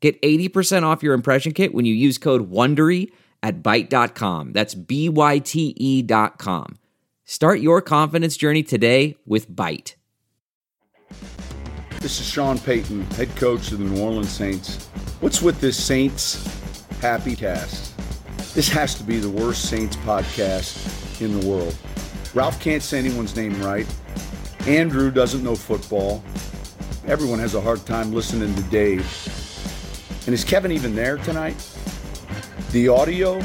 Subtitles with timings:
[0.00, 3.10] Get 80% off your impression kit when you use code WONDERY
[3.42, 4.52] at Byte.com.
[4.52, 6.78] That's B-Y-T-E dot com.
[7.24, 9.94] Start your confidence journey today with Byte.
[12.00, 14.86] This is Sean Payton, head coach of the New Orleans Saints.
[15.20, 16.46] What's with this Saints
[17.00, 17.96] Happy Cast?
[18.54, 21.76] This has to be the worst Saints podcast in the world.
[22.34, 23.86] Ralph can't say anyone's name right.
[24.66, 26.22] Andrew doesn't know football.
[27.06, 29.04] Everyone has a hard time listening to Dave.
[30.28, 31.56] And is Kevin even there tonight?
[32.72, 33.36] The audio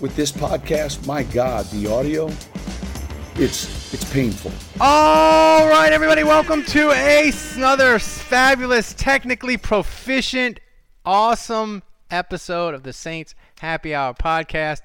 [0.00, 2.26] with this podcast, my God, the audio,
[3.36, 4.50] it's it's painful.
[4.80, 10.58] All right, everybody, welcome to a, another fabulous, technically proficient,
[11.04, 14.80] awesome episode of the Saints Happy Hour podcast.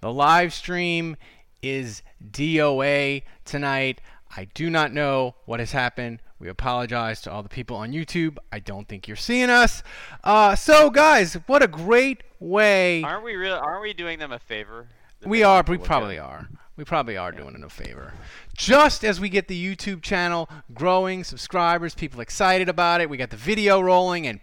[0.00, 1.18] The live stream
[1.60, 4.00] is DOA tonight.
[4.34, 6.22] I do not know what has happened.
[6.40, 8.38] We apologize to all the people on YouTube.
[8.52, 9.82] I don't think you're seeing us.
[10.22, 13.02] Uh, so, guys, what a great way.
[13.02, 13.58] Aren't we really?
[13.58, 14.86] Aren't we doing them a favor?
[15.24, 15.64] We are.
[15.66, 16.48] We probably are.
[16.76, 18.12] We probably are doing it a favor.
[18.56, 23.30] Just as we get the YouTube channel growing, subscribers, people excited about it, we got
[23.30, 24.38] the video rolling, and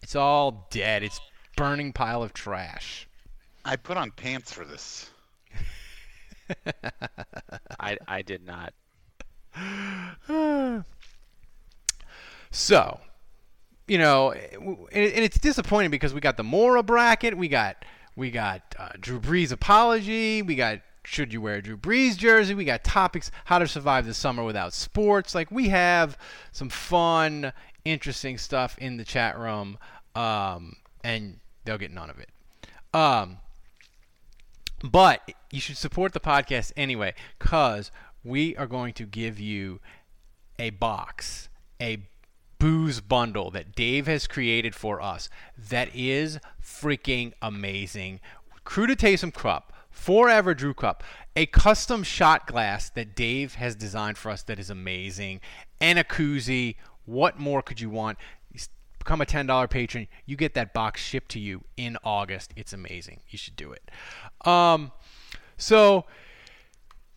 [0.00, 1.02] it's all dead.
[1.02, 1.20] It's
[1.56, 3.06] burning pile of trash.
[3.66, 5.10] I put on pants for this.
[7.78, 8.72] I I did not.
[12.50, 13.00] so,
[13.88, 17.84] you know, and it's disappointing because we got the Mora bracket, we got
[18.16, 22.54] we got uh, Drew Brees apology, we got should you wear a Drew Brees jersey,
[22.54, 25.34] we got topics how to survive the summer without sports.
[25.34, 26.18] Like we have
[26.52, 27.52] some fun,
[27.84, 29.78] interesting stuff in the chat room,
[30.14, 32.28] um, and they'll get none of it.
[32.92, 33.38] Um,
[34.82, 37.90] but you should support the podcast anyway, cause
[38.24, 39.80] we are going to give you
[40.58, 41.48] a box,
[41.80, 41.98] a
[42.58, 48.20] booze bundle that Dave has created for us that is freaking amazing.
[48.64, 51.02] Cruditatum Cup, Forever Drew Cup,
[51.34, 55.40] a custom shot glass that Dave has designed for us that is amazing,
[55.80, 56.76] and a koozie.
[57.06, 58.18] What more could you want?
[58.98, 60.06] Become a $10 patron.
[60.26, 62.52] You get that box shipped to you in August.
[62.54, 63.20] It's amazing.
[63.30, 63.90] You should do it.
[64.46, 64.92] Um,
[65.56, 66.04] so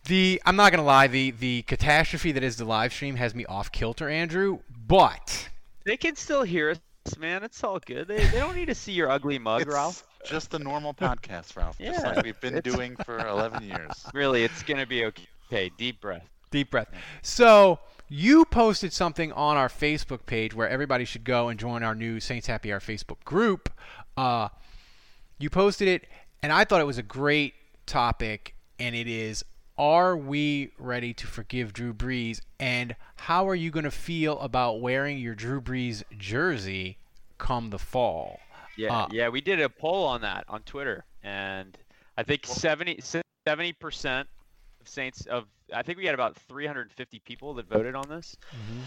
[0.06, 3.44] the I'm not gonna lie, the the catastrophe that is the live stream has me
[3.46, 4.60] off kilter, Andrew.
[4.86, 5.48] But
[5.84, 7.42] they can still hear us, man.
[7.42, 8.08] It's all good.
[8.08, 10.06] They, they don't need to see your ugly mug, it's Ralph.
[10.24, 11.76] Just a normal podcast, Ralph.
[11.78, 14.06] Yeah, just like we've been doing for 11 years.
[14.12, 15.26] Really, it's gonna be okay.
[15.52, 16.26] Okay, deep breath.
[16.50, 16.88] Deep breath.
[17.22, 17.78] So
[18.08, 22.18] you posted something on our Facebook page where everybody should go and join our new
[22.18, 23.70] Saints Happy Hour Facebook group.
[24.16, 24.48] Uh,
[25.38, 26.06] you posted it,
[26.42, 27.54] and I thought it was a great
[27.86, 29.44] topic, and it is
[29.76, 32.40] are we ready to forgive Drew Brees?
[32.60, 36.98] And how are you going to feel about wearing your Drew Brees jersey
[37.38, 38.40] come the fall?
[38.76, 41.76] Yeah, uh, yeah, we did a poll on that on Twitter, and
[42.16, 42.96] I think 70
[43.74, 44.28] percent
[44.80, 48.36] of Saints of I think we had about 350 people that voted on this.
[48.50, 48.82] Mm-hmm.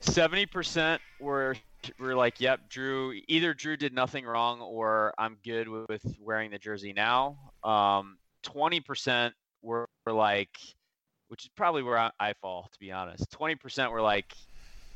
[0.00, 1.56] 70 percent were
[1.98, 3.20] were like, "Yep, Drew.
[3.28, 8.18] Either Drew did nothing wrong, or I'm good with, with wearing the jersey now." Um,
[8.44, 10.56] 20 percent were, were like,
[11.28, 13.30] which is probably where I, I fall, to be honest.
[13.32, 14.34] 20% were like,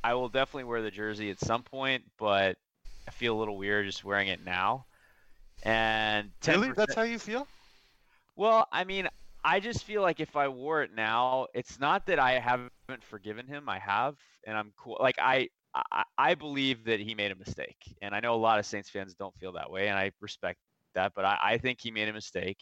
[0.05, 2.57] I will definitely wear the jersey at some point, but
[3.07, 4.87] I feel a little weird just wearing it now.
[5.63, 7.47] And 10%, really, that's how you feel?
[8.37, 9.09] Well, I mean,
[9.45, 12.71] I just feel like if I wore it now, it's not that I haven't
[13.03, 13.69] forgiven him.
[13.69, 14.99] I have, and I'm cool.
[15.01, 18.59] Like I, I, I believe that he made a mistake, and I know a lot
[18.59, 20.59] of Saints fans don't feel that way, and I respect
[20.95, 21.13] that.
[21.15, 22.59] But I, I think he made a mistake.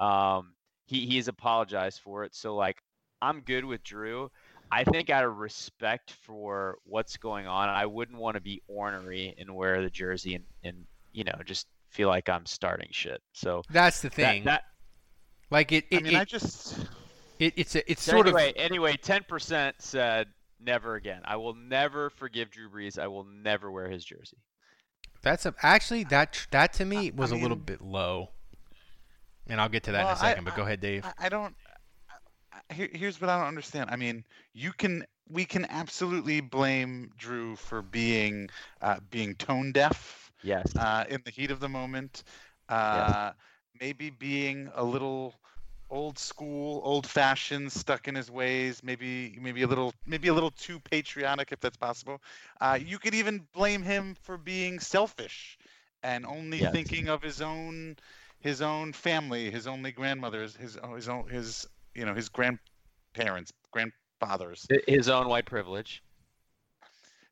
[0.00, 0.54] Um,
[0.88, 2.34] he he's apologized for it.
[2.34, 2.82] So like
[3.20, 4.30] I'm good with Drew.
[4.70, 9.34] I think out of respect for what's going on, I wouldn't want to be ornery
[9.38, 13.20] and wear the jersey and, and you know just feel like I'm starting shit.
[13.32, 14.44] So that's the thing.
[14.44, 14.64] That, that
[15.50, 15.84] like it.
[15.90, 16.78] it I mean, it, I just.
[17.38, 18.96] It, it's a, it's so sort anyway, of anyway.
[18.96, 20.26] Ten percent said
[20.60, 21.20] never again.
[21.24, 22.98] I will never forgive Drew Brees.
[22.98, 24.38] I will never wear his jersey.
[25.22, 28.30] That's a, actually that that to me was I mean, a little bit low.
[29.48, 31.06] And I'll get to that well, in a second, I, but go ahead, Dave.
[31.08, 31.56] I, I don't.
[32.72, 33.90] Here, here's what I don't understand.
[33.90, 38.48] I mean, you can we can absolutely blame Drew for being
[38.80, 40.72] uh, being tone deaf Yes.
[40.76, 42.22] uh, in the heat of the moment.
[42.68, 43.32] Uh,
[43.80, 45.34] Maybe being a little
[45.90, 48.82] old school, old fashioned, stuck in his ways.
[48.82, 52.20] Maybe maybe a little maybe a little too patriotic, if that's possible.
[52.60, 55.58] Uh, you could even blame him for being selfish
[56.02, 56.72] and only Yes.
[56.72, 57.96] thinking of his own
[58.40, 63.52] his own family, his only grandmothers, his oh, his own his you know his grandparents,
[63.70, 64.66] grandfathers.
[64.86, 66.02] His own white privilege.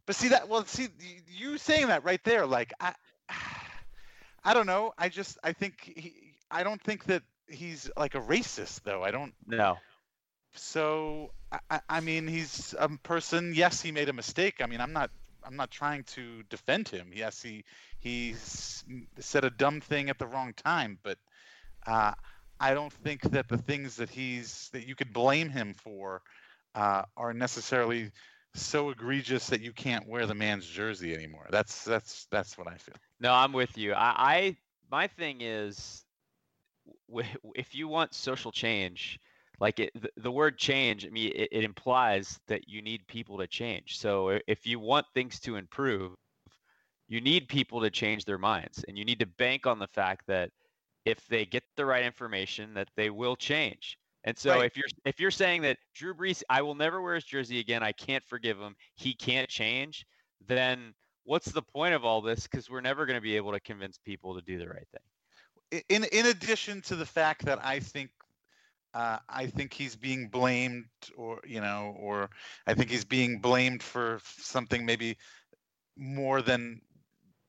[0.06, 0.88] But see that well see
[1.28, 2.94] you saying that right there like I
[4.44, 4.92] I don't know.
[4.96, 9.02] I just I think he I don't think that he's like a racist though.
[9.02, 9.78] I don't No.
[10.54, 11.32] so
[11.70, 14.56] I- I mean he's a person yes he made a mistake.
[14.60, 15.10] I mean I'm not
[15.46, 17.10] I'm not trying to defend him.
[17.14, 17.64] Yes he
[18.00, 18.34] he
[19.18, 21.18] said a dumb thing at the wrong time, but
[21.86, 22.12] uh,
[22.58, 26.22] I don't think that the things that he's that you could blame him for
[26.74, 28.10] uh, are necessarily
[28.54, 31.46] so egregious that you can't wear the man's jersey anymore.
[31.50, 32.94] That's that's that's what I feel.
[33.20, 33.92] No, I'm with you.
[33.92, 34.56] I, I
[34.90, 36.04] my thing is,
[37.54, 39.18] if you want social change,
[39.58, 43.46] like it, the, word change, I mean, it, it implies that you need people to
[43.46, 43.98] change.
[43.98, 46.12] So if you want things to improve,
[47.08, 50.26] you need people to change their minds, and you need to bank on the fact
[50.26, 50.50] that
[51.04, 53.98] if they get the right information, that they will change.
[54.24, 54.66] And so Right.
[54.66, 57.82] if you're if you're saying that Drew Brees, I will never wear his jersey again,
[57.82, 60.04] I can't forgive him, he can't change,
[60.44, 62.42] then what's the point of all this?
[62.42, 65.82] Because we're never going to be able to convince people to do the right thing.
[65.88, 68.10] In in addition to the fact that I think
[68.96, 72.30] uh, I think he's being blamed, or you know, or
[72.66, 75.18] I think he's being blamed for something maybe
[75.96, 76.80] more than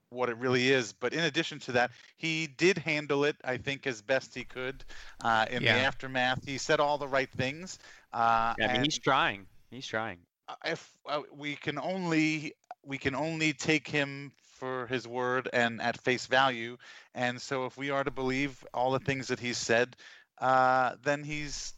[0.10, 0.94] what it really is.
[0.94, 4.86] But in addition to that, he did handle it, I think, as best he could
[5.24, 5.74] uh, in Yeah.
[5.74, 6.46] the aftermath.
[6.46, 7.80] He said all the right things.
[8.14, 9.48] Uh, I mean, he's trying.
[9.70, 10.20] He's trying.
[10.48, 12.54] uh, if uh, we can only
[12.84, 16.78] we can only take him for his word and at face value,
[17.16, 19.96] and so if we are to believe all the things that he's said,
[20.40, 21.74] uh, then he's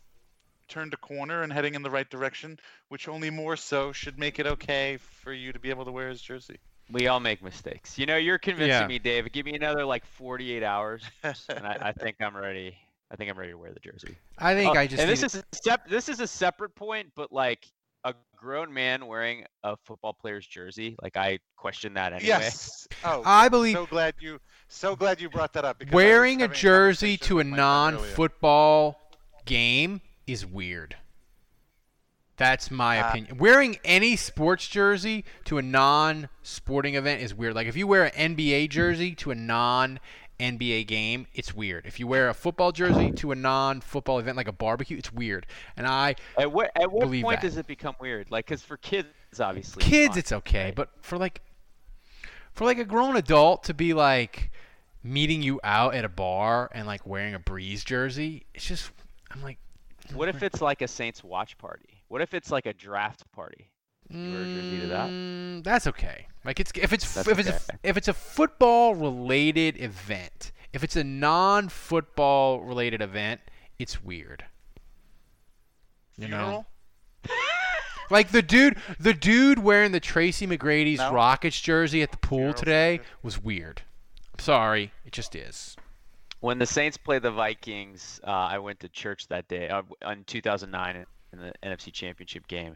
[0.67, 2.59] turned a corner and heading in the right direction,
[2.89, 6.09] which only more so should make it okay for you to be able to wear
[6.09, 6.57] his jersey.
[6.91, 7.97] We all make mistakes.
[7.99, 8.87] You know, you're convincing Yeah.
[8.87, 9.31] me, Dave.
[9.31, 12.75] Give me another like 48 hours, and I, I think I'm ready.
[13.11, 14.17] I think I'm ready to wear the jersey.
[14.37, 17.11] I think Oh, I just and this is a sep- this is a separate point,
[17.15, 17.69] but like a
[18.39, 22.27] grown man wearing a football player's jersey, like I question that anyway.
[22.29, 22.87] Yes.
[23.03, 25.79] Oh, I believe so glad you so glad you brought that up.
[25.79, 27.97] because wearing a jersey conversation to a with my earlier.
[27.97, 28.99] non-football
[29.45, 30.95] game is weird.
[32.37, 33.37] That's my Uh, opinion.
[33.37, 37.53] Wearing any sports jersey to a non-sporting event is weird.
[37.53, 39.35] Like if you wear an NBA jersey to a
[40.39, 41.85] non-NBA game, it's weird.
[41.85, 45.45] If you wear a football jersey to a non-football event like a barbecue, it's weird.
[45.77, 47.41] And I At what at what point that.
[47.41, 48.31] does it become weird?
[48.31, 49.07] Like, cause for kids,
[49.39, 49.83] obviously.
[49.83, 50.75] kids fine, it's okay, right?
[50.75, 51.41] but for like
[52.51, 54.51] for like a grown adult to be like
[55.03, 58.91] meeting you out at a bar and like wearing a Brees jersey, it's just
[59.31, 59.57] I'm like
[60.13, 62.03] What if it's like a Saints watch party?
[62.07, 63.69] What if it's like a draft party?
[64.09, 65.09] You wear a jersey to that?
[65.09, 66.27] Mm, that's okay.
[66.45, 70.83] Like it's if it's That's if it's a, if it's a football related event, if
[70.83, 73.41] it's a non-football related event,
[73.77, 74.45] it's weird.
[76.17, 76.65] You know,
[78.09, 81.13] like the dude, the dude wearing the Tracy McGrady's No.
[81.13, 83.81] Rockets jersey at the pool Funeral's today not was weird.
[84.33, 85.75] I'm sorry, it just is.
[86.41, 90.23] When the Saints played the Vikings, uh, I went to church that day uh, in
[90.23, 92.75] 2009 in the NFC Championship game.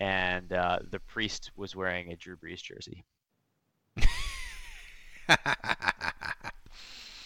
[0.00, 3.04] and uh, the priest was wearing a Drew Brees jersey.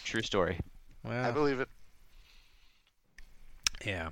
[0.03, 0.59] True story.
[1.07, 1.69] I believe it.
[3.85, 4.09] yeah.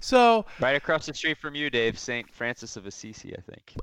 [0.00, 2.28] So Right across the street from you, Dave, St.
[2.32, 3.74] Francis of Assisi, I think.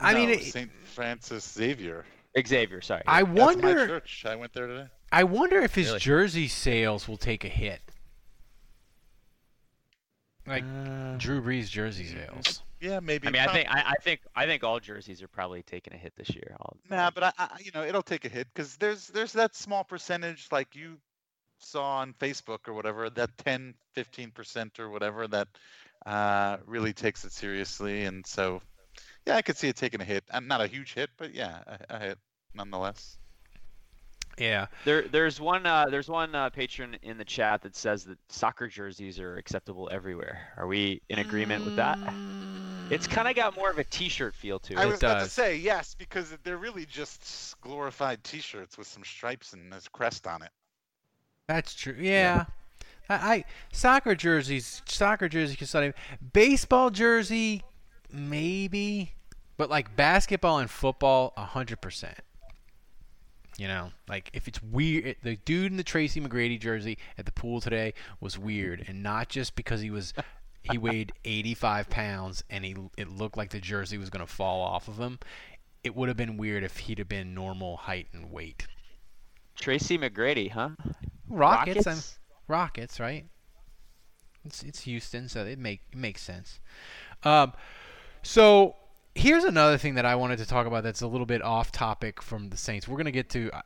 [0.00, 2.04] I mean, No, it, Saint Francis Xavier.
[2.46, 3.02] Xavier, sorry.
[3.06, 3.86] I That's my wonder.
[3.86, 4.24] church.
[4.28, 4.88] I went there today.
[5.10, 5.98] I wonder if his Really?
[6.00, 7.85] jersey sales will take a hit.
[10.46, 12.62] Like Uh, Drew Brees jersey sales.
[12.80, 13.26] yeah, maybe.
[13.26, 15.96] I mean, I think I, I think I think all jerseys are probably taking a
[15.96, 16.56] hit this year.
[16.60, 19.54] I'll- Nah, but I, I you know, it'll take a hit because there's there's that
[19.56, 20.98] small percentage like you
[21.58, 25.48] saw on Facebook or whatever, that 10, 15 percent or whatever that
[26.04, 28.60] uh, really takes it seriously, and so
[29.26, 30.22] yeah, I could see it taking a hit.
[30.30, 32.18] And not a huge hit, but yeah, a, a hit
[32.54, 33.18] nonetheless.
[34.38, 34.66] Yeah.
[34.84, 38.68] There, there's one, uh, there's one uh, patron in the chat that says that soccer
[38.68, 40.52] jerseys are acceptable everywhere.
[40.56, 41.98] Are we in agreement with that?
[42.90, 44.78] It's kind of got more of a T-shirt feel to it.
[44.78, 49.02] I It was about to say yes because they're really just glorified T-shirts with some
[49.04, 50.50] stripes and a crest on it.
[51.48, 51.96] That's true.
[51.98, 52.44] Yeah.
[53.08, 55.96] I, I soccer jerseys, soccer jersey can start.
[56.32, 57.62] Baseball jersey,
[58.12, 59.12] maybe,
[59.56, 62.18] but like basketball and football, a hundred percent.
[63.58, 67.32] You know, like if it's weird, the dude in the Tracy McGrady jersey at the
[67.32, 70.12] pool today was weird, and not just because he was.
[70.70, 74.60] He weighed 85 pounds, and he it looked like the jersey was going to fall
[74.60, 75.20] off of him.
[75.84, 78.66] It would have been weird if he'd have been normal height and weight.
[79.54, 80.70] Tracy McGrady, huh?
[81.28, 81.98] Rockets, I'm,
[82.48, 83.26] Rockets, right?
[84.44, 86.60] It's it's Houston, so it make it makes sense.
[87.22, 87.52] Um,
[88.22, 88.76] so
[89.16, 92.22] here's another thing that I wanted to talk about that's a little bit off topic
[92.22, 92.86] from the Saints.
[92.86, 93.50] We're gonna get to.
[93.52, 93.62] uh,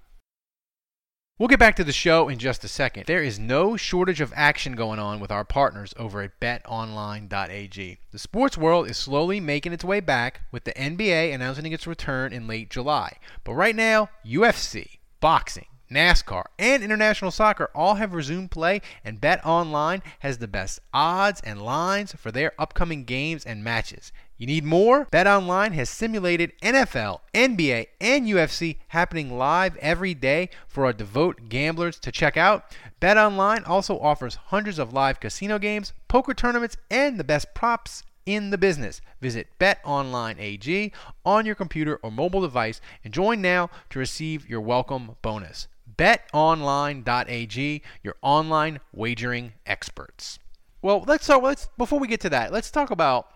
[1.38, 3.06] We'll get back to the show in just a second.
[3.06, 7.98] There is no shortage of action going on with our partners over at betonline.ag.
[8.10, 12.34] The sports world is slowly making its way back with the NBA announcing its return
[12.34, 13.16] in late July.
[13.42, 20.02] But right now, UFC, boxing, NASCAR, and international soccer all have resumed play, and BetOnline
[20.18, 24.12] has the best odds and lines for their upcoming games and matches.
[24.40, 25.04] You need more?
[25.12, 31.98] BetOnline has simulated NFL, NBA, and UFC happening live every day for our devout gamblers
[31.98, 32.64] to check out.
[33.02, 38.48] BetOnline also offers hundreds of live casino games, poker tournaments, and the best props in
[38.48, 39.02] the business.
[39.20, 40.90] Visit BetOnline AG
[41.22, 45.68] on your computer or mobile device and join now to receive your welcome bonus.
[45.98, 50.38] BetOnline.ag, your online wagering experts.
[50.80, 51.42] Well, let's start.
[51.42, 53.28] Let's before we get to that, let's talk about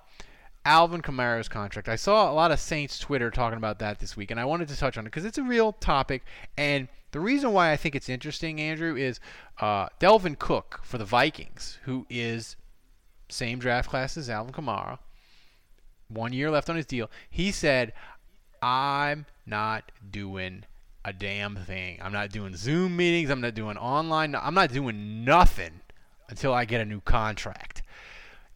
[0.64, 1.88] Alvin Kamara's contract.
[1.88, 4.68] I saw a lot of Saints Twitter talking about that this week, and I wanted
[4.68, 6.22] to touch on it because it's a real topic.
[6.56, 9.20] And the reason why I think it's interesting, Andrew, is
[9.60, 12.56] uh, Dalvin Cook for the Vikings, who is
[13.28, 14.98] same draft class as Alvin Kamara,
[16.08, 17.10] one year left on his deal.
[17.28, 17.92] He said,
[18.62, 20.64] "I'm not doing."
[21.06, 21.98] A damn thing.
[22.00, 23.28] I'm not doing Zoom meetings.
[23.28, 24.34] I'm not doing online.
[24.34, 25.82] I'm not doing nothing
[26.30, 27.82] until I get a new contract.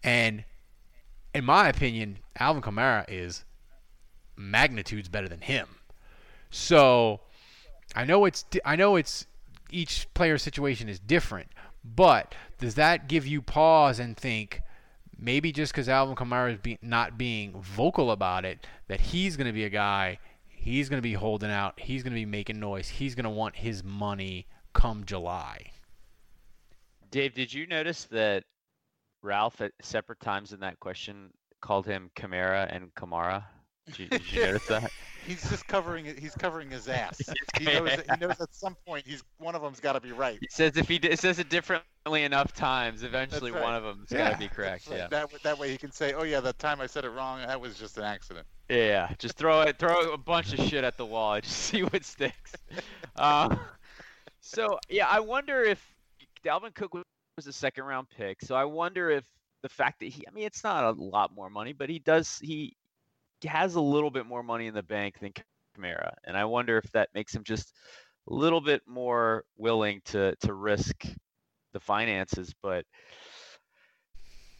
[0.02, 0.44] And
[1.38, 3.44] in my opinion, Alvin Kamara is
[4.36, 5.68] magnitudes better than him.
[6.50, 7.20] So
[7.94, 9.26] I know it's I know it's
[9.70, 11.48] each player's situation is different,
[11.84, 14.60] but does that give you pause and think
[15.16, 19.46] maybe just because Alvin Kamara is be, not being vocal about it, that he's going
[19.46, 20.18] to be a guy,
[20.48, 23.30] he's going to be holding out, he's going to be making noise, he's going to
[23.30, 25.72] want his money come July.
[27.10, 28.44] Dave, did you notice that
[29.28, 31.30] Ralph at separate times in that question
[31.60, 33.44] called him Kamara and Kamara?
[33.86, 34.90] Did you, did you notice that?
[35.26, 36.18] He's just covering it.
[36.18, 37.20] He's covering his ass.
[37.58, 37.90] He knows.
[37.90, 40.38] He knows at some point he's one of them's got to be right.
[40.40, 43.62] He says if he d- says it differently enough times, eventually right.
[43.62, 44.88] one of them's Yeah, got to be correct.
[44.88, 44.98] Right.
[44.98, 45.08] Yeah.
[45.08, 47.40] That that way he can say, "Oh yeah, that time I said it wrong.
[47.44, 50.96] That was just an accident." Yeah, just throw it, throw a bunch of shit at
[50.96, 52.54] the wall and just see what sticks.
[53.16, 53.58] Um,
[54.40, 55.84] so yeah, I wonder if
[56.44, 57.04] Dalvin Cook was
[57.38, 58.42] was a second round pick.
[58.42, 59.24] So I wonder if
[59.62, 62.36] the fact that he, I mean, it's not a lot more money, but he does,
[62.42, 62.76] he
[63.46, 65.32] has a little bit more money in the bank than
[65.78, 67.72] Kamara, and I wonder if that makes him just
[68.28, 71.04] a little bit more willing to to risk
[71.72, 72.52] the finances.
[72.60, 72.84] But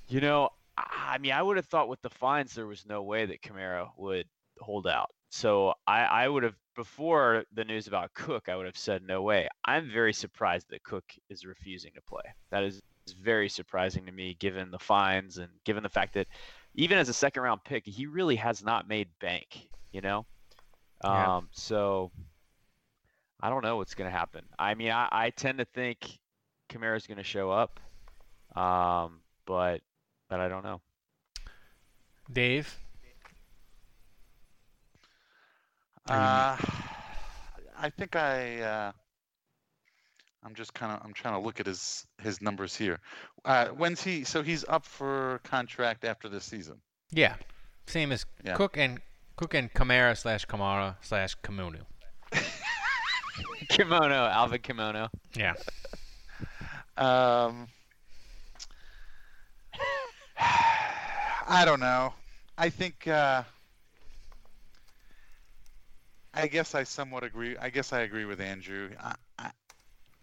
[0.08, 3.26] you know, I mean, I would have thought with the fines, there was no way
[3.26, 4.26] that Camaro would
[4.60, 5.10] hold out.
[5.30, 9.22] So I, I would have, before the news about Cook, I would have said, no
[9.22, 9.48] way.
[9.64, 12.22] I'm very surprised that Cook is refusing to play.
[12.50, 12.80] That is
[13.22, 16.28] very surprising to me, given the fines and given the fact that
[16.74, 20.24] even as a second round pick, he really has not made bank, you know?
[21.04, 21.36] Yeah.
[21.36, 22.10] Um, so
[23.40, 24.44] I don't know what's going to happen.
[24.58, 26.18] I mean, I, I tend to think
[26.68, 27.78] Kamara's going to show up,
[28.56, 29.80] um, but
[30.28, 30.80] but I don't know.
[32.30, 32.76] Dave,
[36.10, 36.56] Uh,
[37.80, 38.60] I think I.
[38.60, 38.92] Uh,
[40.44, 41.00] I'm just kind of.
[41.04, 43.00] I'm trying to look at his his numbers here.
[43.44, 44.24] Uh, when's he?
[44.24, 46.80] So he's up for contract after this season.
[47.10, 47.34] yeah,
[47.86, 48.54] same as Yeah.
[48.54, 49.00] Cook and
[49.36, 51.80] Cook and Kamara slash Kamara slash Kamunu.
[53.68, 55.08] kimono, Alvin Kimono.
[55.34, 55.54] Yeah.
[56.96, 57.68] Um,
[60.38, 62.12] I don't know.
[62.56, 63.06] I think.
[63.06, 63.42] Uh,
[66.38, 67.56] I guess I somewhat agree.
[67.58, 68.90] I guess I agree with Andrew.
[69.00, 69.50] I, I,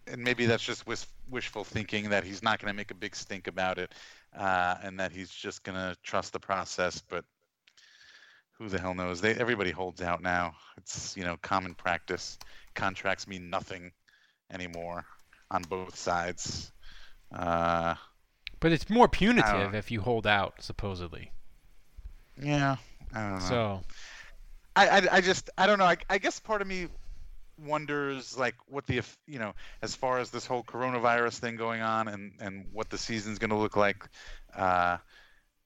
[0.06, 3.14] and maybe that's just wish, wishful thinking that he's not going to make a big
[3.14, 3.92] stink about it,
[4.36, 7.02] uh, and that he's just going to trust the process.
[7.02, 7.24] But
[8.58, 9.20] who the hell knows?
[9.20, 10.54] They everybody holds out now.
[10.78, 12.38] It's you know common practice.
[12.74, 13.92] Contracts mean nothing
[14.50, 15.04] anymore
[15.50, 16.72] on both sides.
[17.32, 17.94] Uh,
[18.60, 21.32] But it's more punitive if you hold out, supposedly.
[22.40, 22.76] yeah,
[23.14, 23.38] I don't know.
[23.40, 23.80] So
[24.76, 25.86] I, I, I just I don't know.
[25.86, 26.88] I, I guess part of me
[27.64, 32.08] wonders like what the you know as far as this whole coronavirus thing going on
[32.08, 34.04] and and what the season's going to look like.
[34.54, 34.98] Uh,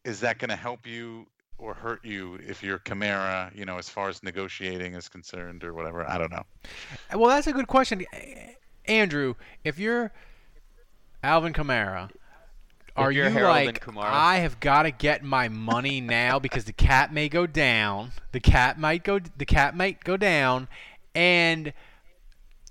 [0.05, 1.27] is that going to help you
[1.59, 3.55] or hurt you if you're Kamara?
[3.55, 6.09] You know, as far as negotiating is concerned or whatever.
[6.09, 6.45] I don't know.
[7.15, 8.07] Well, that's a good question,
[8.87, 9.35] Andrew.
[9.65, 10.13] If you're
[11.23, 12.11] Alvin Kamara,
[12.97, 17.13] are you're Harold like I have got to get my money now because the cat
[17.13, 20.69] may go down, the cat might go, the cat might go down,
[21.15, 21.73] and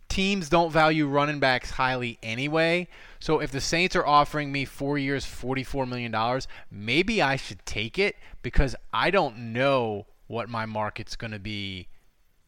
[0.08, 2.88] teams don't value running backs highly anyway.
[3.20, 7.66] So if the Saints are offering me four years, forty-four million dollars, maybe I should
[7.66, 11.88] take it because I don't know what my market's going to be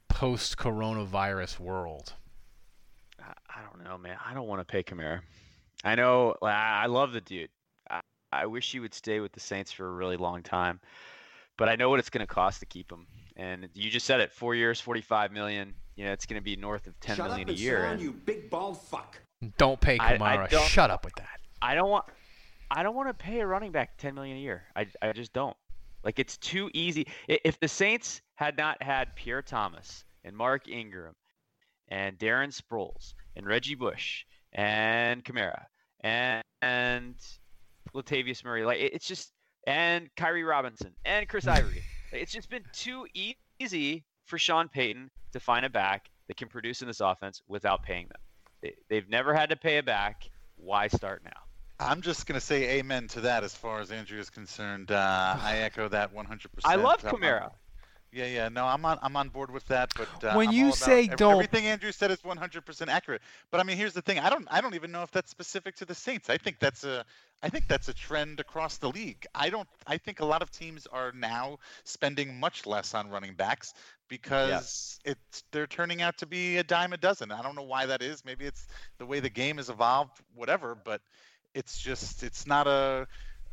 [0.07, 2.13] post-coronavirus world.
[3.19, 4.17] I, don't know, man.
[4.23, 5.21] I don't want to pay Kamara.
[5.83, 6.35] I know.
[6.41, 7.49] I love the dude.
[8.31, 10.79] I, I wish he would stay with the Saints for a really long time,
[11.57, 13.07] but I know what it's going to cost to keep him.
[13.35, 15.73] And you just said it: four years, forty-five million.
[15.95, 17.77] You know, it's going to be north of ten Shut million up a year.
[17.77, 19.19] sit down, and you big bald fuck.
[19.57, 20.49] Don't pay I- I Kamara.
[20.49, 21.39] don't- Shut up with that.
[21.61, 22.05] I don't want.
[22.69, 24.63] I don't want to pay a running back ten million a year.
[24.75, 25.55] I, I just don't.
[26.03, 27.07] Like it's too easy.
[27.27, 31.13] If the Saints had not had Pierre Thomas and Mark Ingram
[31.89, 34.23] and Darren Sproles and Reggie Bush
[34.53, 35.65] and Kamara
[35.99, 37.15] and, and
[37.95, 39.31] Latavius Murray, like it's just
[39.67, 41.83] and Khiry Robinson and Chris Ivory.
[42.11, 43.05] It's just been too
[43.59, 47.83] easy for Sean Payton to find a back that can produce in this offense without
[47.83, 48.19] paying them.
[48.61, 50.29] They, they've never had to pay a back.
[50.57, 51.31] Why start now?
[51.79, 54.91] I'm just gonna say amen to that as far as Andrew is concerned.
[54.91, 56.47] Uh, I echo that 100%.
[56.63, 57.51] I love I'm- Kamara.
[58.13, 59.93] Yeah, yeah, no, I'm on, I'm on board with that.
[59.95, 63.21] But uh, When I'm you say ev- don't- everything Andrew said is 100% accurate.
[63.51, 65.77] But I mean, here's the thing: I don't, I don't even know if that's specific
[65.77, 66.29] to the Saints.
[66.29, 67.05] I think that's a,
[67.41, 69.25] I think that's a trend across the league.
[69.33, 73.33] I don't, I think a lot of teams are now spending much less on running
[73.33, 73.73] backs
[74.09, 77.31] because it's they're turning out to be a dime a dozen.
[77.31, 78.25] I don't know why that is.
[78.25, 80.75] Maybe it's the way the game has evolved, whatever.
[80.75, 80.99] But
[81.53, 83.07] it's just, it's not a,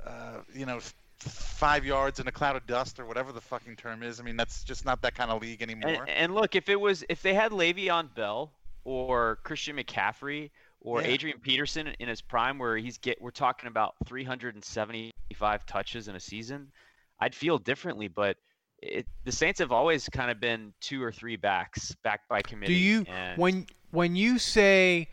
[0.05, 0.81] uh, you know.
[1.21, 4.21] Five yards in a cloud of dust, or whatever the fucking term is.
[4.21, 5.91] I mean, that's just not that kind of league anymore.
[5.91, 8.53] And, and look, if it was if they had Le'Veon Bell
[8.85, 10.51] or Christian McCaffrey
[10.81, 11.09] or Yeah.
[11.09, 16.21] Adrian Peterson in his prime, where he's get we're talking about 375 touches in a
[16.21, 16.71] season,
[17.21, 18.09] I'd feel differently.
[18.09, 18.37] But
[18.81, 22.75] it, the Saints have always kind of been two or three backs backed by committee.
[22.75, 25.09] Do you and when when you say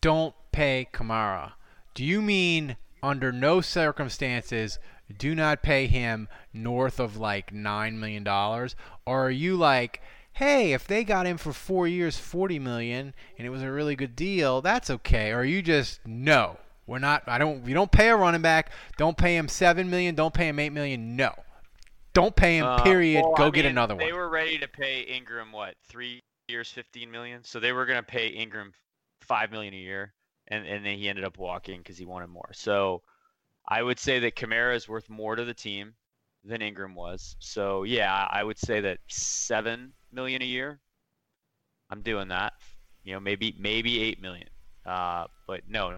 [0.00, 1.52] don't pay Kamara,
[1.94, 4.78] do you mean under no circumstances
[5.18, 10.00] do not pay him north of like nine million dollars, or are you like,
[10.32, 13.96] hey, if they got him for four years, forty million, and it was a really
[13.96, 15.30] good deal, that's okay?
[15.30, 16.58] Or are you just no?
[16.86, 17.22] We're not.
[17.26, 17.66] I don't.
[17.66, 18.72] You don't pay a running back.
[18.96, 20.14] Don't pay him seven million.
[20.14, 21.14] Don't pay him eight million.
[21.14, 21.32] No.
[22.12, 22.66] Don't pay him.
[22.66, 23.22] Uh, period.
[23.22, 24.10] well, Go I get mean, another They one.
[24.10, 27.44] They were ready to pay Ingram what three years, 15 million.
[27.44, 28.72] So they were going to pay Ingram
[29.22, 30.12] five million a year,
[30.48, 32.50] and and then he ended up walking because he wanted more.
[32.52, 33.02] So
[33.70, 35.94] I would say that Kamara is worth more to the team
[36.44, 37.36] than Ingram was.
[37.38, 40.80] So yeah, I would say that seven million a year.
[41.88, 42.54] I'm doing that.
[43.04, 44.48] You know, maybe maybe eight million.
[44.84, 45.96] Uh, but no,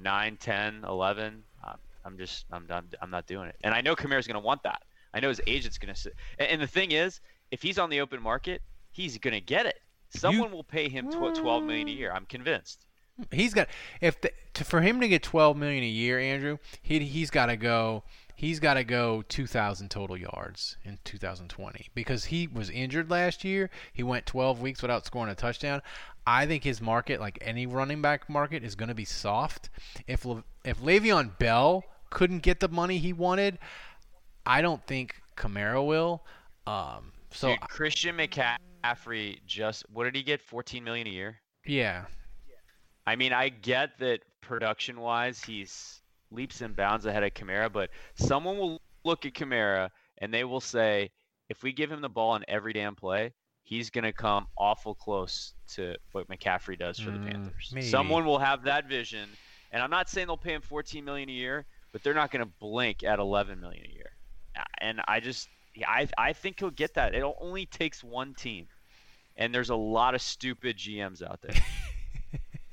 [0.00, 1.42] nine, ten, eleven.
[1.64, 2.88] Uh, I'm just I'm done.
[3.00, 3.56] I'm not doing it.
[3.64, 4.82] And I know Kamara's going to want that.
[5.14, 6.14] I know his agent's going to sit.
[6.38, 9.66] And, and the thing is, if he's on the open market, he's going to get
[9.66, 9.80] it.
[10.10, 12.12] Someone will pay him tw- 12 million a year.
[12.12, 12.86] I'm convinced.
[13.30, 13.68] He's got
[14.00, 17.46] if the, to, for him to get 12 million a year, Andrew, he he's got
[17.46, 18.04] to go.
[18.36, 23.70] He's got to go 2,000 total yards in 2020 because he was injured last year.
[23.92, 25.82] He went 12 weeks without scoring a touchdown.
[26.26, 29.70] I think his market, like any running back market, is going to be soft.
[30.08, 33.58] If Le, if Le'Veon Bell couldn't get the money he wanted,
[34.44, 36.24] I don't think Camaro will.
[36.66, 40.40] Um, so Dude, Christian McCaffrey just what did he get?
[40.42, 41.40] 14 million a year.
[41.66, 42.04] yeah,
[43.06, 47.90] I mean, I get that production wise, he's leaps and bounds ahead of Kamara, but
[48.16, 51.10] someone will look at Kamara and they will say,
[51.48, 54.94] if we give him the ball on every damn play, he's going to come awful
[54.94, 57.70] close to what McCaffrey does for the Mm, Panthers.
[57.72, 57.86] maybe.
[57.86, 59.28] Someone will have that vision,
[59.72, 62.44] and I'm not saying they'll pay him 14 million a year, but they're not going
[62.44, 64.10] to blink at 11 million a year.
[64.78, 65.48] And I just,
[65.86, 67.14] I, I think he'll get that.
[67.14, 68.66] It only takes one team,
[69.36, 71.54] and there's a lot of stupid GMs out there.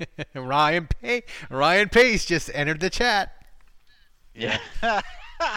[0.36, 3.32] Ryan Pace, Ryan Pace just entered the chat.
[4.34, 4.58] Yeah.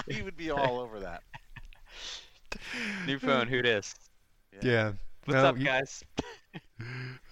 [0.09, 1.23] he would be all over that.
[3.07, 3.95] New phone, who dis?
[4.63, 4.93] Yeah.
[5.27, 6.05] What's No, up, you- guys?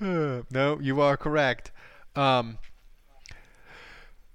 [0.00, 1.70] no, you are correct.
[2.16, 2.58] Um,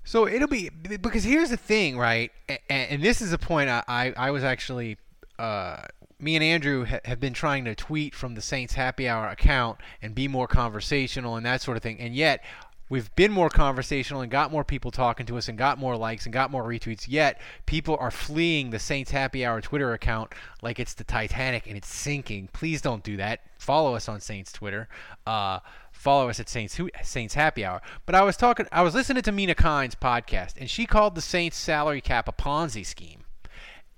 [0.03, 2.31] so it'll be because here's the thing, right?
[2.47, 4.97] And, and this is a point I, I, I was actually,
[5.37, 5.81] uh,
[6.19, 9.79] me and Andrew ha- have been trying to tweet from the Saints Happy Hour account
[10.01, 11.99] and be more conversational and that sort of thing.
[11.99, 12.43] And yet,
[12.89, 16.25] we've been more conversational and got more people talking to us and got more likes
[16.25, 17.05] and got more retweets.
[17.07, 21.77] Yet, people are fleeing the Saints Happy Hour Twitter account like it's the Titanic and
[21.77, 22.49] it's sinking.
[22.53, 23.41] Please don't do that.
[23.57, 24.87] Follow us on Saints Twitter.
[25.25, 25.59] Uh,
[25.91, 27.81] follow us at Saints Saints Happy Hour.
[28.05, 31.21] But I was talking, I was listening to Mina Kimes's podcast, and she called the
[31.21, 33.23] Saints salary cap a Ponzi scheme,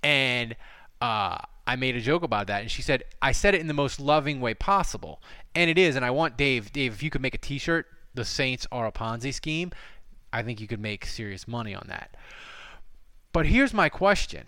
[0.02, 0.56] and
[1.00, 3.74] uh, I made a joke about that, and she said I said it in the
[3.74, 5.22] most loving way possible,
[5.54, 5.94] and it is.
[5.96, 8.92] And I want Dave, Dave, if you could make a T-shirt, the Saints are a
[8.92, 9.72] Ponzi scheme,
[10.32, 12.16] I think you could make serious money on that.
[13.32, 14.46] But here's my question.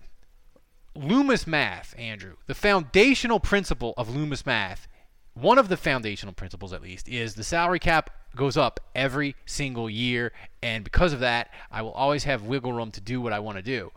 [0.94, 4.88] Loomis math, Andrew, the foundational principle of Loomis math,
[5.34, 9.88] one of the foundational principles at least, is the salary cap goes up every single
[9.88, 10.32] year.
[10.62, 13.56] And because of that, I will always have wiggle room to do what I want
[13.56, 13.92] to do.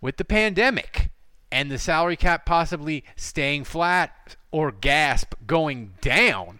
[0.00, 1.10] With the pandemic
[1.52, 6.59] and the salary cap possibly staying flat or gasp going down,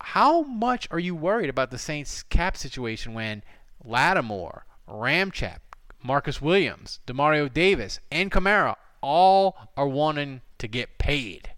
[0.00, 3.42] how much are you worried about the Saints cap situation when
[3.84, 5.58] Lattimore, Ramchap,
[6.02, 11.50] Marcus Williams, Demario Davis, and Kamara all are wanting to get paid?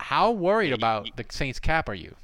[0.00, 2.14] How worried about the Saints cap are you?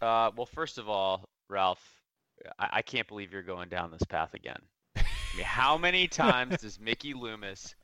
[0.00, 1.82] Uh, well, first of all, Ralph,
[2.58, 4.60] I, I can't believe you're going down this path again.
[4.96, 5.02] I
[5.36, 7.74] mean, how many times does Mickey Loomis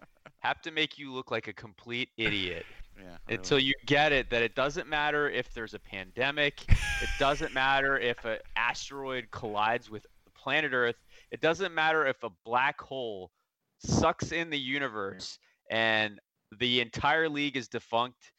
[0.40, 2.66] have to make you look like a complete idiot
[3.02, 3.34] Yeah.
[3.34, 7.98] until you get it that it doesn't matter if there's a pandemic, it doesn't matter
[7.98, 10.96] if an asteroid collides with planet Earth,
[11.30, 13.30] it doesn't matter if a black hole
[13.78, 15.38] sucks in the universe
[15.70, 16.20] and
[16.58, 18.32] the entire league is defunct.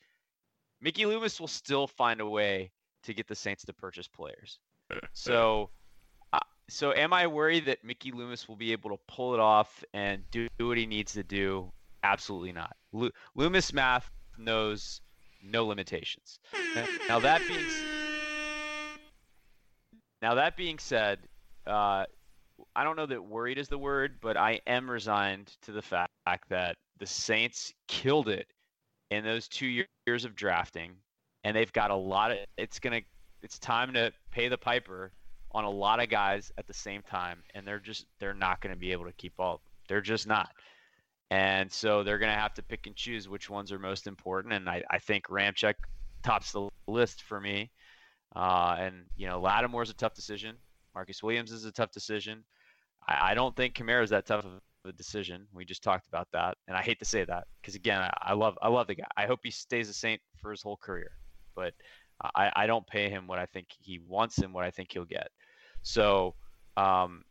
[0.82, 2.72] Mickey Loomis will still find a way
[3.04, 4.60] to get the Saints to purchase players.
[5.14, 5.70] So,
[6.34, 9.84] uh, so am I worried that Mickey Loomis will be able to pull it off
[9.94, 11.72] and do what he needs to do?
[12.04, 12.76] Absolutely not.
[12.92, 15.02] Lo- Loomis math knows
[15.44, 16.40] no limitations.
[17.08, 17.66] Now that being
[20.22, 21.20] now that being said,
[21.66, 22.06] uh,
[22.76, 26.12] I don't know that worried is the word, but I am resigned to the fact
[26.50, 28.48] that the Saints killed it
[29.10, 30.94] in those two years of drafting,
[31.44, 32.38] and they've got a lot of.
[32.58, 33.02] It's gonna.
[33.42, 35.12] It's time to pay the piper
[35.54, 38.74] on a lot of guys at the same time, and they're just they're not going
[38.74, 39.62] to be able to keep all.
[39.88, 40.52] They're just not.
[41.32, 44.54] And so they're going to have to pick and choose which ones are most important.
[44.54, 45.76] And I, I think Ramczyk
[46.24, 47.72] tops the list for me.
[48.36, 50.58] Uh, and, you know, Lattimore's a tough decision.
[50.94, 52.44] Marcus Williams is a tough decision.
[53.08, 54.52] I, I don't think Kamara is that tough of
[54.86, 55.48] a decision.
[55.54, 56.58] We just talked about that.
[56.68, 59.08] And I hate to say that because, again, I, I love I love the guy.
[59.16, 61.12] I hope he stays a Saint for his whole career.
[61.56, 61.74] But
[62.36, 65.06] I, I don't pay him what I think he wants and what I think he'll
[65.06, 65.30] get.
[65.82, 66.36] So,
[66.76, 67.24] um,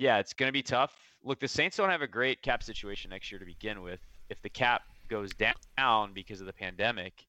[0.00, 0.96] yeah, it's going to be tough.
[1.22, 4.00] Look, the Saints don't have a great cap situation next year to begin with.
[4.30, 7.26] If the cap goes down because of the pandemic,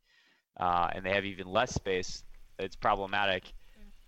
[0.58, 2.24] uh, and they have even less space,
[2.60, 3.52] it's problematic.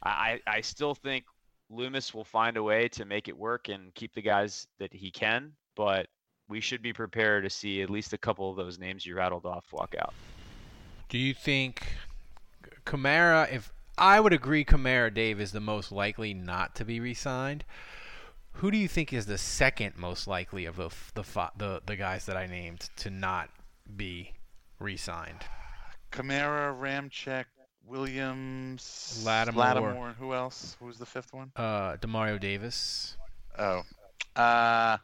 [0.01, 1.25] I, I still think
[1.69, 5.11] Loomis will find a way to make it work and keep the guys that he
[5.11, 6.07] can, but
[6.47, 9.45] we should be prepared to see at least a couple of those names you rattled
[9.45, 10.13] off walk out.
[11.09, 11.83] Do you think
[12.85, 17.65] Kamara, if I would agree Kamara, Dave, is the most likely not to be re-signed,
[18.53, 21.23] who do you think is the second most likely of the the
[21.57, 23.49] the, the guys that I named to not
[23.95, 24.31] be
[24.79, 25.43] re-signed?
[26.11, 27.45] Kamara, Ramczyk,
[27.85, 30.07] Williams, Lattimore.
[30.07, 30.75] and Who else?
[30.79, 31.51] Who was the fifth one?
[31.55, 33.17] Uh, Demario Davis.
[33.57, 33.81] Oh,
[34.35, 34.97] uh,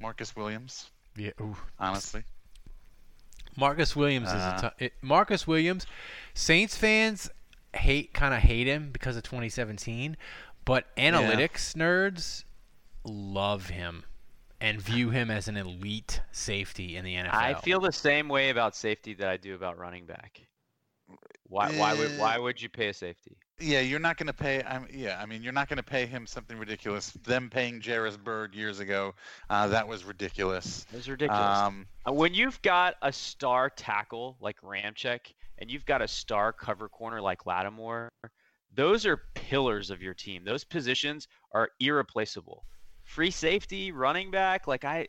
[0.00, 0.90] Marcus Williams.
[1.16, 1.32] Yeah.
[1.40, 1.56] Ooh.
[1.78, 2.22] Honestly,
[3.56, 5.86] Marcus Williams is a Uh, it, Marcus Williams.
[6.34, 7.30] Saints fans
[7.74, 10.16] hate kind of hate him because of 2017,
[10.64, 12.44] but analytics nerds
[13.04, 14.04] love him
[14.60, 17.32] and view him as an elite safety in the NFL.
[17.32, 20.42] I feel the same way about safety that I do about running back.
[21.48, 23.36] Why why would why would you pay a safety?
[23.58, 24.62] Yeah, you're not going to pay.
[24.62, 27.10] I'm, yeah, I mean, you're not going to pay him something ridiculous.
[27.10, 29.14] Them paying Jairus Byrd years ago,
[29.50, 30.86] uh, that was ridiculous.
[30.92, 31.58] It was ridiculous.
[31.58, 36.54] Um, Uh, when you've got a star tackle like Ramczyk and you've got a star
[36.54, 38.08] cover corner like Lattimore,
[38.74, 40.44] those are pillars of your team.
[40.44, 42.64] Those positions are irreplaceable.
[43.04, 45.08] Free safety, running back, like I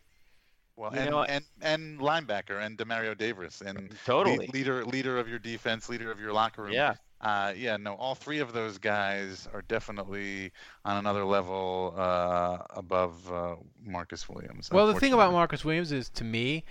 [0.75, 4.47] well, You and, know- and and linebacker and Demario Davis and le- totally.
[4.47, 6.73] leader leader of your defense, leader of your locker room.
[6.73, 6.95] Yeah.
[7.19, 10.51] Uh, yeah, no, all three of those guys are definitely
[10.85, 14.71] on another level uh, above uh, Marcus Williams.
[14.71, 15.31] Well, the thing about.
[15.31, 16.63] Marcus Williams is, to me,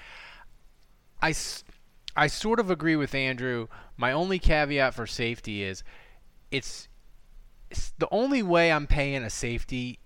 [1.22, 1.32] I
[2.16, 3.68] I sort of agree with Andrew.
[3.96, 5.84] My only caveat for safety is,
[6.50, 6.88] it's,
[7.70, 9.98] it's the only way I'm paying a safety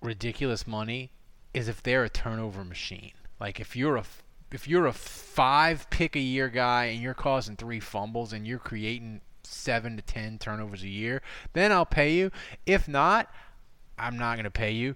[0.00, 1.10] ridiculous money
[1.52, 3.12] is if they're a turnover machine.
[3.40, 4.04] Like if you're a
[4.52, 8.58] if you're a five pick a year guy and you're causing three fumbles and you're
[8.58, 12.30] creating seven to ten turnovers a year, then I'll pay you.
[12.64, 13.28] If not,
[13.98, 14.94] I'm not going to pay you.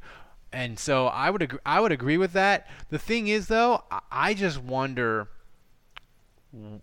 [0.53, 2.69] And so I would agree, I would agree with that.
[2.89, 5.29] The thing is though, I just wonder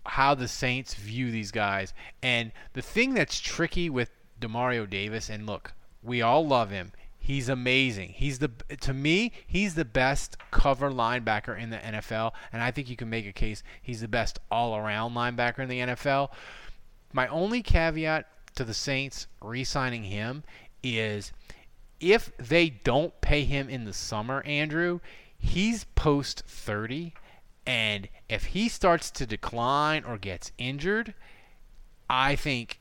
[0.06, 1.92] how the Saints view these guys.
[2.22, 6.92] And the thing that's tricky with Demario Davis and look, we all love him.
[7.18, 8.10] He's amazing.
[8.10, 8.50] He's the
[8.80, 13.10] to me, he's the best cover linebacker in the NFL, and I think you can
[13.10, 16.30] make a case he's the best all-around linebacker in the NFL.
[17.12, 20.42] My only caveat to the Saints re-signing him
[20.82, 21.32] is
[22.00, 25.00] if they don't pay him in the summer, Andrew,
[25.38, 27.12] he's post 30
[27.68, 31.12] and if he starts to decline or gets injured,
[32.08, 32.80] I think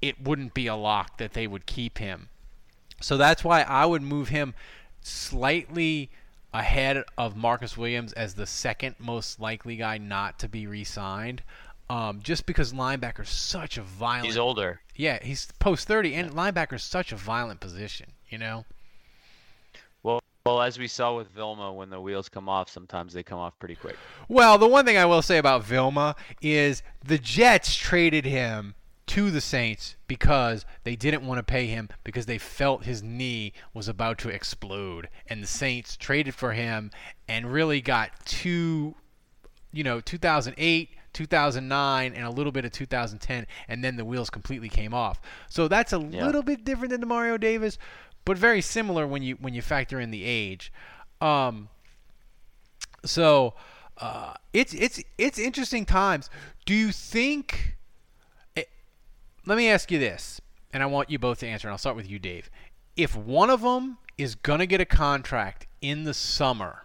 [0.00, 2.30] it wouldn't be a lock that they would keep him.
[3.02, 4.54] So that's why I would move him
[5.02, 6.10] slightly
[6.54, 11.42] ahead of Marcus Williams as the second most likely guy not to be re-signed.
[11.90, 14.24] Um, just because linebacker's such a violent.
[14.24, 14.80] He's older.
[14.96, 18.64] Yeah, he's post 30, and linebacker's such a violent position, you know?
[20.46, 23.58] Well, as we saw with Vilma, when the wheels come off, sometimes they come off
[23.58, 23.96] pretty quick.
[24.28, 28.74] Well, the one thing I will say about Vilma is the Jets traded him
[29.06, 33.54] to the Saints because they didn't want to pay him because they felt his knee
[33.72, 35.08] was about to explode.
[35.28, 36.90] And the Saints traded for him
[37.26, 38.96] and really got two,
[39.72, 40.90] you know, 2008.
[41.14, 45.20] 2009 and a little bit of 2010 and then the wheels completely came off.
[45.48, 46.26] So that's a Yeah.
[46.26, 47.78] little bit different than Demario Davis,
[48.24, 50.72] but very similar when you when you factor in the age.
[51.20, 51.68] Um,
[53.04, 53.54] so
[53.98, 56.30] uh, it's it's it's interesting times.
[56.64, 57.76] Do you think?
[58.56, 58.64] eh,
[59.46, 60.40] let me ask you this,
[60.72, 61.68] and I want you both to answer.
[61.68, 62.50] And I'll start with you, Dave.
[62.96, 66.84] If one of them is gonna get a contract in the summer,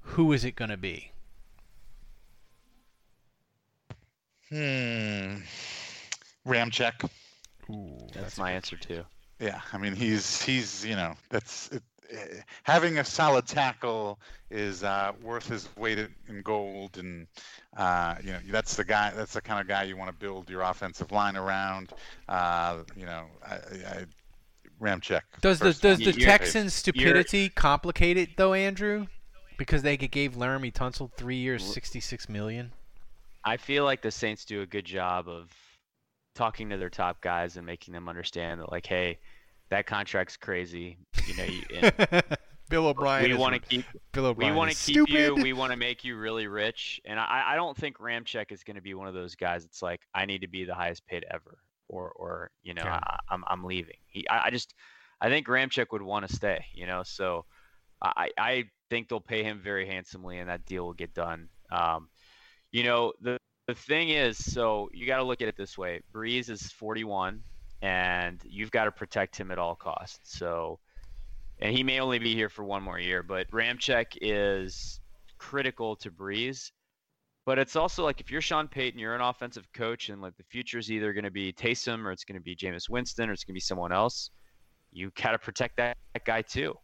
[0.00, 1.12] who is it gonna be?
[4.48, 5.38] Hmm.
[6.46, 7.08] Ramczyk.
[7.68, 9.04] Ooh, That's my answer too.
[9.38, 14.18] Yeah, I mean he's he's you know that's it, eh, having a solid tackle
[14.50, 17.26] is uh, worth his weight in gold, and
[17.76, 20.48] uh, you know that's the guy that's the kind of guy you want to build
[20.48, 21.92] your offensive line around.
[22.28, 24.04] Uh, you know, I, I,
[24.80, 25.22] Ramczyk.
[25.40, 26.04] Does the first does one.
[26.04, 29.06] the You're- Texans' stupidity complicate it though, Andrew?
[29.58, 32.72] Because they gave Laremy Tunsil three years, sixty-six million.
[33.44, 35.50] I feel like the Saints do a good job of
[36.36, 39.18] talking to their top guys and making them understand that, like, hey,
[39.70, 40.98] that contract's crazy.
[41.26, 42.22] You know, you, and
[42.68, 43.30] Bill O'Brien.
[43.30, 45.34] we want to keep Bill we want to keep you.
[45.34, 47.00] We want to make you really rich.
[47.04, 49.64] And I, I don't think Ramczyk is going to be one of those guys.
[49.64, 52.90] It's like I need to be the highest paid ever, or or you know Okay.
[52.90, 53.96] I, I'm I'm leaving.
[54.06, 54.74] He I, I just
[55.20, 56.64] I think Ramczyk would want to stay.
[56.74, 57.44] You know, so
[58.02, 61.48] I I think they'll pay him very handsomely, and that deal will get done.
[61.70, 62.08] Um,
[62.72, 66.00] you know the the thing is, so you got to look at it this way:
[66.14, 67.40] Brees is 41,
[67.82, 70.38] and you've got to protect him at all costs.
[70.38, 70.78] So
[71.60, 73.22] and he may only be here for one more year.
[73.22, 75.00] But Ramczyk is
[75.38, 76.70] critical to Brees.
[77.44, 80.44] But it's also like if you're Sean Payton, you're an offensive coach, and like the
[80.44, 83.32] future is either going to be Taysom or it's going to be Jameis Winston or
[83.32, 84.30] it's going to be someone else.
[84.92, 86.74] You got to protect that, that guy too.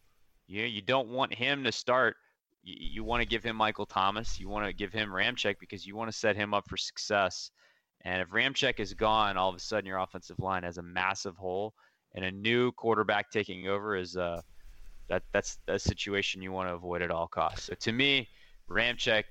[0.47, 2.17] You you don't want him to start.
[2.63, 4.39] You, you want to give him Michael Thomas.
[4.41, 7.51] You want to give him Ramczyk because you want to set him up for success.
[8.05, 11.37] And if Ramczyk is gone, all of a sudden your offensive line has a massive
[11.37, 11.75] hole,
[12.15, 14.41] and a new quarterback taking over is uh,
[15.09, 17.67] that that's a situation you want to avoid at all costs.
[17.67, 18.29] So to me,
[18.69, 19.25] Ramczyk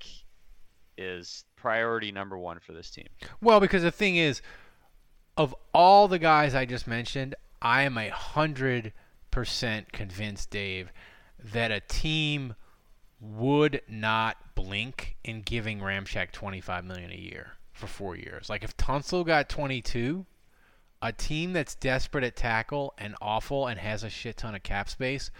[0.96, 3.08] is priority number one for this team.
[3.40, 4.42] Well, because the thing is,
[5.36, 8.92] of all the guys I just mentioned, I am a hundred
[9.30, 10.92] percent convinced, Dave,
[11.52, 12.54] that a team
[13.22, 15.78] would not blink in giving
[16.32, 17.52] twenty five million a year.
[17.72, 18.50] for four years.
[18.50, 20.26] Like if Tunsil got 22,
[21.00, 24.88] a team that's desperate at tackle and awful and has a shit ton of cap
[24.88, 25.30] space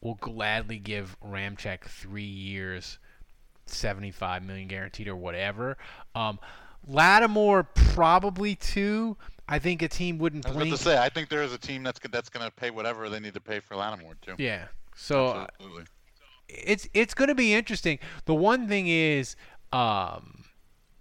[0.00, 2.98] will gladly give Ramczyk three years,
[3.66, 5.76] 75 million guaranteed or whatever.
[6.14, 6.38] Um,
[6.86, 9.16] Lattimore probably two.
[9.48, 11.58] I think a team wouldn't I was about to say, I think there is a
[11.58, 14.34] team that's that's going to pay whatever they need to pay for Lattimore too.
[14.38, 14.66] Yeah.
[14.94, 15.84] So uh, Absolutely.
[16.48, 17.98] It's it's going to be interesting.
[18.24, 19.36] The one thing is,
[19.72, 20.44] um,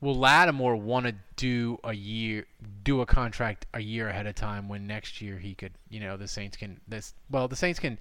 [0.01, 2.45] will Lattimore want to do a year,
[2.83, 6.17] do a contract a year ahead of time when next year he could, you know,
[6.17, 7.13] the Saints can this.
[7.29, 7.97] Well, the Saints can.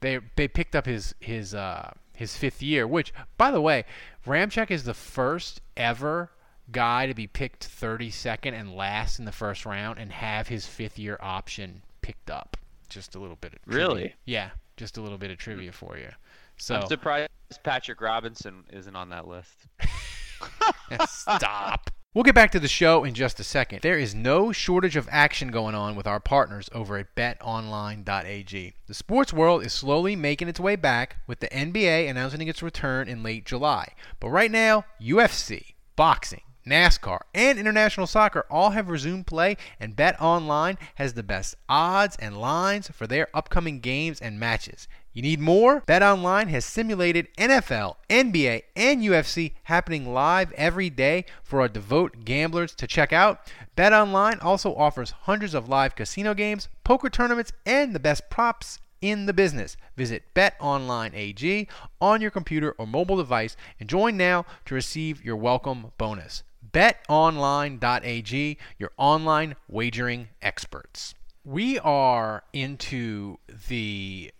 [0.00, 3.84] They they picked up his his uh his fifth year, which by the way,
[4.26, 6.30] Ramczyk is the first ever
[6.70, 10.98] guy to be picked 32nd and last in the first round and have his fifth
[10.98, 12.56] year option picked up.
[12.88, 13.86] Just a little bit of trivia.
[13.86, 14.14] Really?
[14.24, 16.10] Yeah, just a little bit of trivia for you.
[16.56, 17.28] So I'm surprised
[17.62, 19.66] Patrick Robinson isn't on that list.
[21.08, 21.90] Stop.
[22.14, 23.80] We'll get back to the show in just a second.
[23.80, 28.74] There is no shortage of action going on with our partners over at betonline.ag.
[28.86, 33.08] The sports world is slowly making its way back with the NBA announcing its return
[33.08, 33.94] in late July.
[34.20, 40.76] But right now, UFC, boxing, NASCAR, and international soccer all have resumed play, and BetOnline
[40.96, 44.86] has the best odds and lines for their upcoming games and matches.
[45.14, 45.82] You need more?
[45.82, 52.74] BetOnline has simulated NFL, NBA, and UFC happening live every day for our devout gamblers
[52.76, 53.52] to check out.
[53.76, 59.26] BetOnline also offers hundreds of live casino games, poker tournaments, and the best props in
[59.26, 59.76] the business.
[59.98, 61.68] Visit BetOnline AG
[62.00, 66.42] on your computer or mobile device and join now to receive your welcome bonus.
[66.72, 71.14] BetOnline.ag, your online wagering experts.
[71.44, 73.36] We are into
[73.68, 74.32] the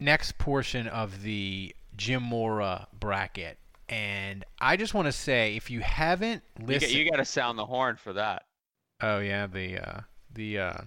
[0.00, 3.58] next portion of the Jim Mora bracket.
[3.88, 7.66] And I just want to say, if you haven't listened, you got to sound the
[7.66, 8.44] horn for that.
[9.00, 10.00] Oh yeah, the uh,
[10.34, 10.58] the.
[10.58, 10.80] Uh...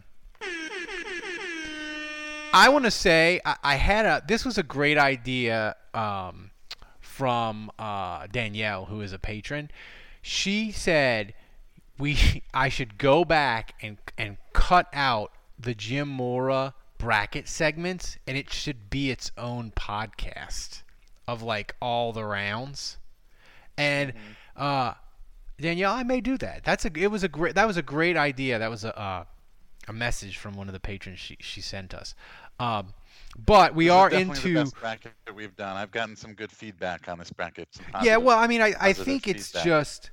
[2.54, 4.24] I want to say I, I had a.
[4.28, 6.52] This was a great idea um,
[7.00, 9.72] from uh, Danielle, who is a patron.
[10.22, 11.34] She said
[11.98, 18.38] we I should go back and and cut out the Jim Mora bracket segments, and
[18.38, 20.84] it should be its own podcast
[21.28, 22.98] of like all the rounds.
[23.78, 24.14] And
[24.56, 24.94] uh,
[25.60, 26.64] Danielle, I may do that.
[26.64, 26.92] That's a.
[26.96, 27.56] It was a great.
[27.56, 28.60] That was a great idea.
[28.60, 29.24] That was a uh,
[29.88, 32.14] a message from one of the patrons she she sent us.
[32.60, 32.94] Um,
[33.46, 34.54] but we This are into.
[34.54, 35.76] the best bracket that we've done.
[35.78, 37.68] I've gotten some good feedback on this bracket.
[37.72, 39.66] some Yeah, well, I mean, I, I positive think it's feedback.
[39.66, 40.12] just.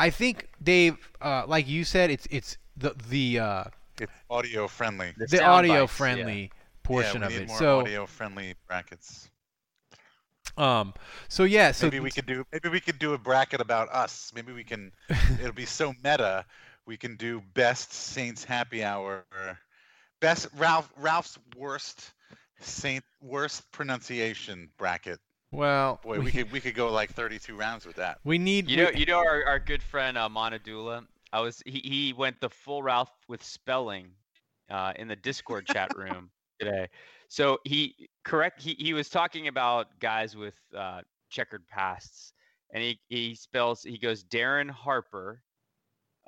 [0.00, 3.64] I think Dave, uh, like you said, it's it's the the uh,
[4.00, 5.12] it's audio friendly.
[5.16, 5.96] The the audio bites, yeah.
[5.96, 7.48] friendly portion yeah, of we need it.
[7.48, 9.30] more So audio friendly brackets.
[10.56, 10.94] um,
[11.28, 14.32] so yeah, so maybe we could do maybe we could do a bracket about us.
[14.34, 14.92] Maybe we can.
[15.40, 16.44] it'll be so meta.
[16.86, 19.24] We can do best Saints happy hour,
[20.20, 22.12] best Ralph Ralph's worst
[22.60, 25.18] Saint worst pronunciation bracket.
[25.52, 28.18] well, Boy, we could we could go like 32 rounds with that.
[28.24, 31.06] we need You know, you know our, our good friend uh, Monadula.
[31.32, 34.10] I was he, he went the full Ralph with spelling
[34.70, 36.88] uh, in the Discord chat room today.
[37.28, 42.32] So he correct he, he was talking about guys with uh, checkered pasts,
[42.72, 45.42] and he he spells he goes Darren Harper,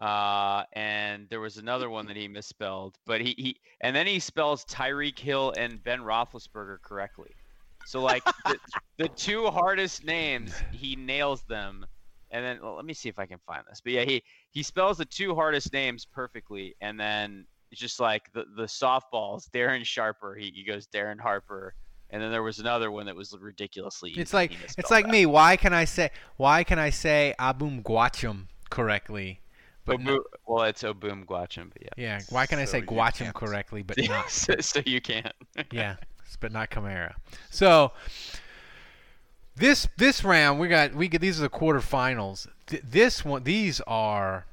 [0.01, 4.19] uh, and there was another one that he misspelled, but he, he and then he
[4.19, 7.37] spells Tyreek Hill and Ben Roethlisberger correctly.
[7.85, 8.59] So like the,
[8.99, 11.87] the two hardest names, he nails them.
[12.31, 13.81] And then well, let me see if I can find this.
[13.81, 18.33] But yeah, he he spells the two hardest names perfectly, and then it's just like
[18.33, 19.49] the the softballs.
[19.51, 21.75] Darren Sharper, he, he goes Darren Harper,
[22.11, 24.13] and then there was another one that was ridiculously.
[24.17, 25.27] It's like it's like me.
[25.27, 29.41] Why can I say why can I say Abum Gwacham correctly?
[29.85, 31.89] But Obu- no- well, it's Obum Gwacham, but yeah.
[31.97, 34.31] yeah, why can I say Gwacham correctly but not?
[34.31, 35.33] so, so you can't.
[35.73, 35.97] yeah,
[36.41, 37.15] but not Kamara.
[37.51, 37.93] So
[39.61, 42.49] this this round we got we get these are the quarterfinals.
[42.67, 44.47] Th- this one these are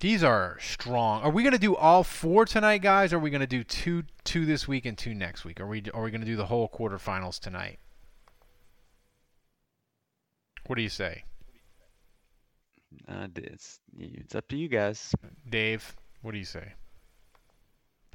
[0.00, 1.22] these are strong.
[1.22, 3.12] Are we gonna do all four tonight, guys?
[3.12, 5.60] Or are we gonna do two two this week and two next week?
[5.60, 7.78] Are we are we gonna do the whole quarterfinals tonight?
[10.66, 11.24] What do you say,
[13.08, 15.12] Uh, it's it's up to you guys.
[15.48, 15.96] Dave?
[16.22, 16.74] What do you say?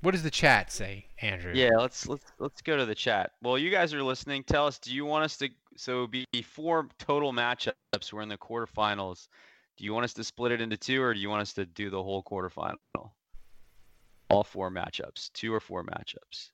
[0.06, 1.52] What does the chat say, Andrew?
[1.56, 3.32] Yeah, let's let's let's go to the chat.
[3.42, 4.44] Well, you guys are listening.
[4.44, 8.14] Tell us, do you want us to so be four total matchups?
[8.14, 9.28] We're in the quarterfinals.
[9.78, 11.66] Do you want us to split it into two, or do you want us to
[11.66, 12.76] do the whole quarterfinal?
[14.30, 16.52] All four matchups, two or four matchups.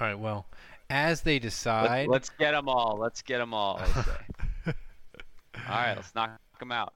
[0.00, 0.18] All right.
[0.18, 0.46] Well,
[0.90, 2.06] as they decide.
[2.06, 2.98] Let's, let's get them all.
[3.00, 3.82] Let's get them all.
[4.66, 4.74] All
[5.68, 6.94] right, let's knock them out.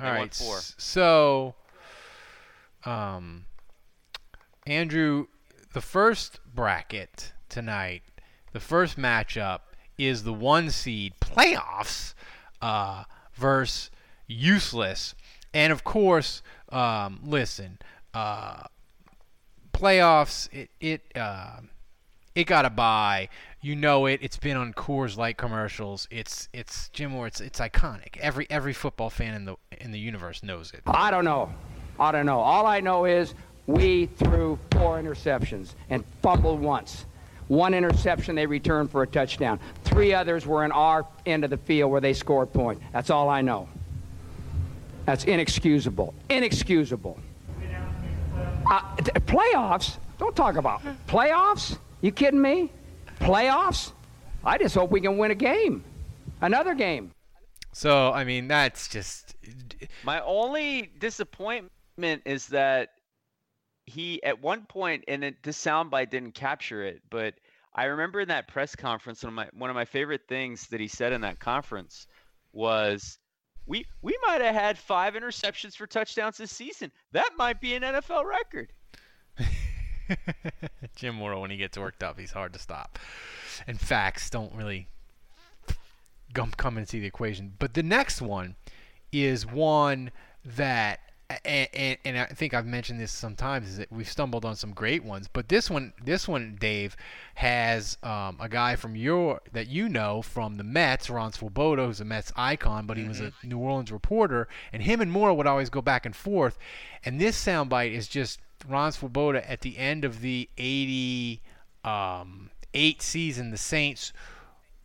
[0.00, 0.34] All They right.
[0.34, 0.58] four.
[0.78, 1.54] So,
[2.84, 3.46] um,
[4.70, 5.26] Andrew,
[5.72, 8.02] the first bracket tonight,
[8.52, 9.62] the first matchup
[9.98, 12.14] is the one seed playoffs
[12.62, 13.02] uh,
[13.34, 13.90] versus
[14.28, 15.16] useless,
[15.52, 17.80] and of course, um, listen,
[18.14, 18.62] uh,
[19.72, 20.48] playoffs.
[20.52, 21.02] It it.
[21.16, 21.62] Uh,
[22.36, 23.28] it got a buy.
[23.60, 24.20] You know it.
[24.22, 26.06] It's been on Coors Light commercials.
[26.12, 27.26] It's it's Jim Mora.
[27.26, 28.18] It's it's iconic.
[28.18, 30.82] Every every football fan in the in the universe knows it.
[30.86, 31.52] I don't know.
[31.98, 32.38] I don't know.
[32.38, 33.34] All I know is
[33.66, 37.06] we threw four interceptions and fumbled once.
[37.48, 39.58] One interception they returned for a touchdown.
[39.84, 42.80] Three others were in our end of the field where they scored point.
[42.92, 43.68] That's all I know.
[45.04, 46.14] That's inexcusable.
[46.28, 47.18] Inexcusable.
[48.70, 49.96] Uh, t- playoffs?
[50.18, 51.78] Don't talk about playoffs.
[52.02, 52.70] You kidding me?
[53.20, 53.92] Playoffs?
[54.44, 55.82] I just hope we can win a game.
[56.40, 57.12] Another game.
[57.72, 59.34] So I mean that's just
[60.04, 62.90] My only disappointment is that
[63.90, 67.34] he, at one point, and it, this soundbite didn't capture it, but
[67.74, 70.80] I remember in that press conference, one of my one of my favorite things that
[70.80, 72.06] he said in that conference
[72.52, 73.18] was,
[73.66, 76.90] "We we might have had five interceptions for touchdowns this season.
[77.12, 78.72] That might be an NFL record."
[80.96, 82.98] Jim Mora when he gets worked up, he's hard to stop.
[83.66, 84.88] And facts don't really
[86.34, 87.54] come come into the equation.
[87.58, 88.56] But the next one
[89.12, 90.10] is one
[90.44, 91.00] that
[91.44, 94.72] and, and, and I think I've mentioned this sometimes is that we've stumbled on some
[94.72, 96.96] great ones, but this one, this one, Dave,
[97.34, 102.00] has um, a guy from your that you know from the Mets, Ron Swoboda, who's
[102.00, 105.46] a Mets icon, but he was a New Orleans reporter, and him and Mora would
[105.46, 106.58] always go back and forth.
[107.04, 111.40] And this soundbite is just Ron Swoboda at the end of the '88
[111.84, 114.12] um, eight season, the Saints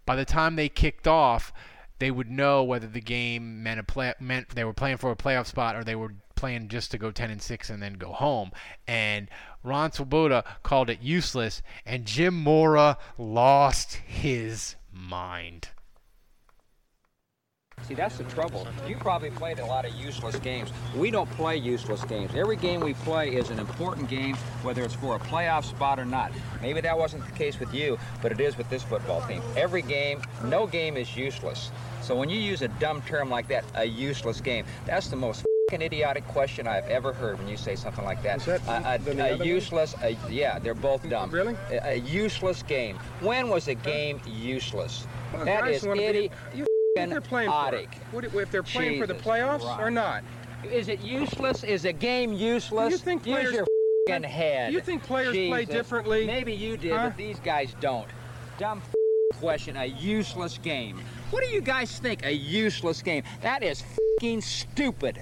[0.05, 1.51] by the time they kicked off,
[1.99, 5.15] they would know whether the game meant a play meant they were playing for a
[5.15, 8.11] playoff spot or they were playing just to go 10 and 6 and then go
[8.11, 8.51] home.
[8.88, 9.29] And
[9.63, 15.69] Ron Swoboda called it useless, and Jim Mora lost his mind.
[17.83, 18.67] See, that's the trouble.
[18.88, 20.71] You probably played a lot of useless games.
[20.95, 22.33] We don't play useless games.
[22.33, 26.05] Every game we play is an important game, whether it's for a playoff spot or
[26.05, 26.31] not.
[26.61, 29.41] Maybe that wasn't the case with you, but it is with this football team.
[29.55, 31.69] Every game, no game is useless.
[32.01, 35.45] So when you use a dumb term like that, a useless game, that's the most
[35.70, 38.38] fing idiotic question I've ever heard when you say something like that.
[38.38, 41.32] Is that a, a, a useless, a, yeah, they're both dumb.
[41.32, 41.55] Really?
[41.72, 42.97] A, a useless game.
[43.22, 45.07] When was a game useless?
[45.34, 46.66] Well, that is wanna be- idi- you-
[46.97, 47.89] if they're playing for it.
[48.13, 48.36] idiotic.
[48.41, 49.80] If they're playing for the playoffs Christ.
[49.82, 50.24] or not?
[50.72, 51.63] Is it useless?
[51.63, 52.91] Is a game useless?
[52.91, 53.66] You think Use players- your
[54.07, 54.72] fing head.
[54.72, 56.26] You think players play differently?
[56.28, 57.07] Maybe you did, Huh?
[57.09, 58.07] but these guys don't.
[58.59, 58.82] Dumb
[59.39, 59.76] question.
[59.78, 61.01] A useless game.
[61.32, 62.24] What do you guys think?
[62.24, 63.24] A useless game?
[63.41, 63.84] That is
[64.20, 65.22] fucking stupid.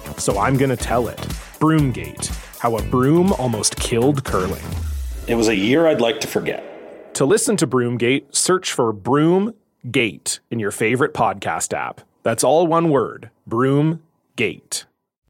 [0.21, 1.17] so I'm going to tell it.
[1.59, 2.27] Broomgate
[2.59, 4.63] How a Broom Almost Killed Curling.
[5.27, 7.13] It was a year I'd like to forget.
[7.15, 12.01] To listen to Broomgate, search for Broomgate in your favorite podcast app.
[12.23, 14.85] That's all one word Broomgate.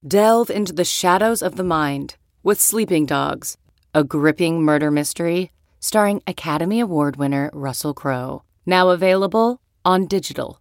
[0.08, 3.58] Delve into the shadows of the mind with Sleeping Dogs,
[3.94, 8.44] a gripping murder mystery starring Academy Award winner Russell Crowe.
[8.66, 10.61] Now available on digital.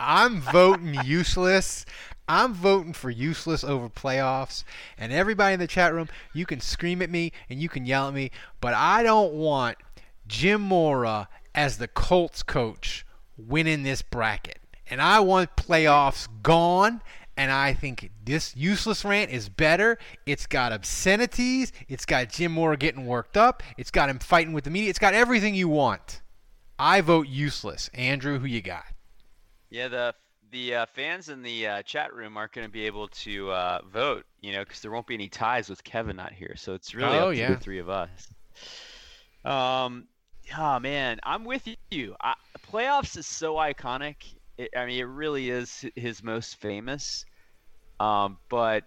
[0.00, 1.84] I'm voting useless.
[2.26, 4.64] I'm voting for useless over playoffs.
[4.96, 8.08] And everybody in the chat room, you can scream at me and you can yell
[8.08, 8.30] at me,
[8.60, 9.76] but I don't want
[10.26, 13.04] Jim Mora as the Colts coach
[13.36, 14.58] winning this bracket.
[14.88, 17.02] And I want playoffs gone.
[17.36, 19.98] And I think this useless rant is better.
[20.26, 21.72] It's got obscenities.
[21.88, 23.62] It's got Jim Mora getting worked up.
[23.76, 24.90] It's got him fighting with the media.
[24.90, 26.22] It's got everything you want.
[26.78, 27.90] I vote useless.
[27.94, 28.84] Andrew, who you got?
[29.70, 30.14] Yeah, the
[30.50, 33.80] the uh, fans in the uh, chat room aren't going to be able to uh,
[33.90, 36.54] vote, you know, because there won't be any ties with Kevin not here.
[36.56, 37.48] So it's really Oh, up yeah.
[37.48, 38.28] to the three of us.
[39.44, 40.08] Um,
[40.58, 42.16] oh man, I'm with you.
[42.20, 42.34] I,
[42.70, 44.16] playoffs is so iconic.
[44.58, 47.24] It, I mean, it really is his most famous.
[48.00, 48.84] Um, but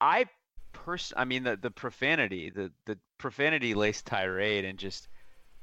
[0.00, 0.26] I
[0.72, 5.08] pers- I mean the the profanity, the the profanity laced tirade, and just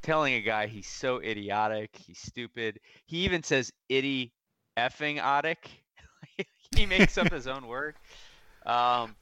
[0.06, 2.80] telling a guy he's so idiotic, he's stupid.
[3.08, 4.32] He even says itty
[4.78, 5.58] effing otic.
[6.76, 7.96] he makes up his own word.
[8.68, 9.16] Um,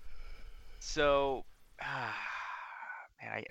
[0.80, 1.46] so,
[1.82, 3.46] man, I,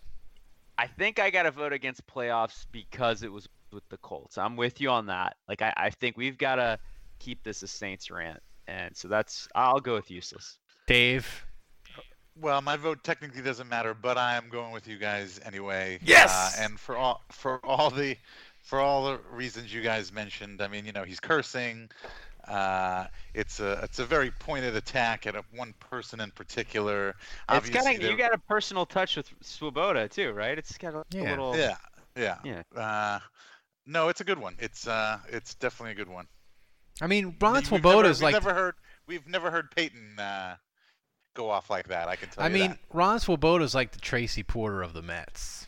[0.76, 4.36] I think I got to vote against playoffs because it was with the Colts.
[4.36, 5.36] I'm with you on that.
[5.48, 6.78] Like, I, I think we've got to
[7.18, 8.40] keep this a Saints rant.
[8.68, 10.58] And so that's, I'll go with useless.
[10.86, 11.46] Dave.
[12.40, 15.98] Well, my vote technically doesn't matter, but I am going with you guys anyway.
[16.02, 16.58] Yes!
[16.58, 18.16] Uh, and for all for all the
[18.62, 21.90] for all the reasons you guys mentioned, I mean, you know, he's cursing.
[22.48, 27.10] Uh, it's a it's a very pointed attack at a, one person in particular.
[27.10, 27.18] It's
[27.48, 30.56] Obviously, got a, you got a personal touch with Swoboda too, right?
[30.58, 31.30] It's got a, a Yeah.
[31.30, 31.56] little.
[31.56, 31.76] Yeah,
[32.16, 32.62] yeah, Yeah.
[32.74, 33.20] Uh,
[33.86, 34.56] no, it's a good one.
[34.58, 36.26] It's uh, it's definitely a good one.
[37.00, 38.34] I mean, Ron We've Swoboda's like.
[38.34, 38.74] we've never heard
[39.06, 40.56] we've never heard Peyton uh,
[41.34, 42.08] go off like that.
[42.08, 42.78] I can tell I you mean, that.
[42.92, 45.66] Ron Swoboda's like the Tracy Porter of the Mets.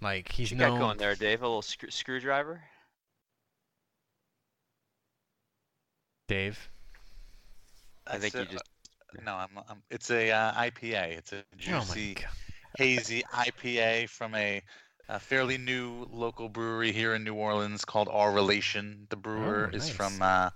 [0.00, 0.78] Like he's You known.
[0.78, 1.42] got going there, Dave.
[1.42, 2.62] A little screw- screwdriver.
[6.28, 6.68] Dave.
[8.06, 8.50] I think That's you it.
[8.50, 8.64] just.
[9.24, 11.16] No, I'm, I'm it's a uh, IPA.
[11.18, 12.24] It's a Oh juicy, God.
[12.76, 14.60] hazy IPA from a,
[15.08, 19.06] a fairly new local brewery here in New Orleans called Our Relation.
[19.08, 20.50] The brewer Oh, is from uh,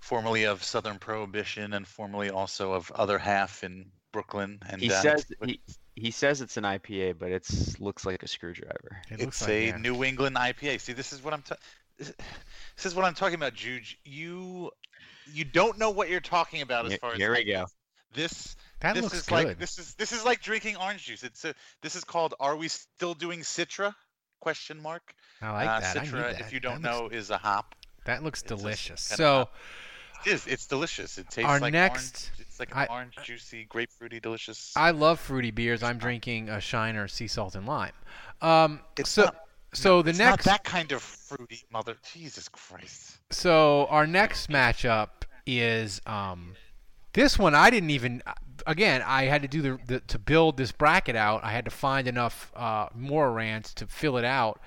[0.00, 4.58] formerly of Southern Prohibition and formerly also of Other Half in Brooklyn.
[4.68, 5.60] And He uh, says it's- he,
[5.98, 9.00] he says it's an IPA, but it's looks like a screwdriver.
[9.10, 9.76] It it's like, a yeah.
[9.78, 10.80] New England IPA.
[10.80, 11.42] See, this is what I'm.
[11.42, 11.56] ta-
[11.96, 12.12] this
[12.76, 13.98] this is what I'm talking about, Juge.
[14.04, 14.70] You
[15.32, 17.64] you don't know what you're talking about as Here- far as here we go.
[18.12, 19.34] This That this looks is good.
[19.46, 21.22] like this is this is like drinking orange juice.
[21.22, 23.94] It's a this is called Are we still doing Citra?
[24.40, 25.14] Question mark.
[25.40, 25.96] I like uh, that.
[25.96, 26.40] I Citra, that.
[26.40, 27.74] if you don't That looks- know, is a hop.
[28.06, 29.00] That looks It's delicious.
[29.02, 29.48] So.
[30.24, 30.46] It is.
[30.46, 31.18] It's delicious.
[31.18, 32.40] It tastes Our like next- orange.
[32.48, 34.72] It's like I- orange, juicy, grapefruity, delicious.
[34.74, 35.82] I love fruity beers.
[35.82, 37.92] I'm drinking a Shiner Sea Salt and Lime.
[38.40, 39.36] Um, It's so not-
[39.74, 41.96] So the it's next not that kind of fruity mother.
[42.14, 43.18] Jesus Christ.
[43.30, 45.08] So our next matchup
[45.46, 46.54] is um,
[47.12, 47.54] this one.
[47.54, 48.22] I didn't even.
[48.66, 51.44] Again, I had to do the, the to build this bracket out.
[51.44, 54.60] I had to find enough uh, more rants to fill it out.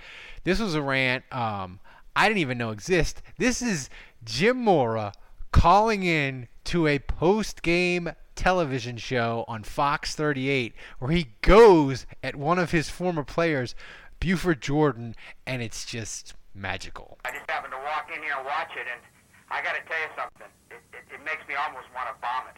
[0.43, 1.79] This was a rant um,
[2.15, 3.21] I didn't even know exist.
[3.37, 3.89] This is
[4.23, 5.13] Jim Mora
[5.51, 12.59] calling in to a post-game television show on Fox 38 where he goes at one
[12.59, 13.75] of his former players,
[14.19, 17.17] Buford Jordan, and it's just magical.
[17.25, 19.01] I just happened to walk in here and watch it, and
[19.49, 20.47] I got to tell you something.
[20.71, 22.55] It, it, it makes me almost want to vomit.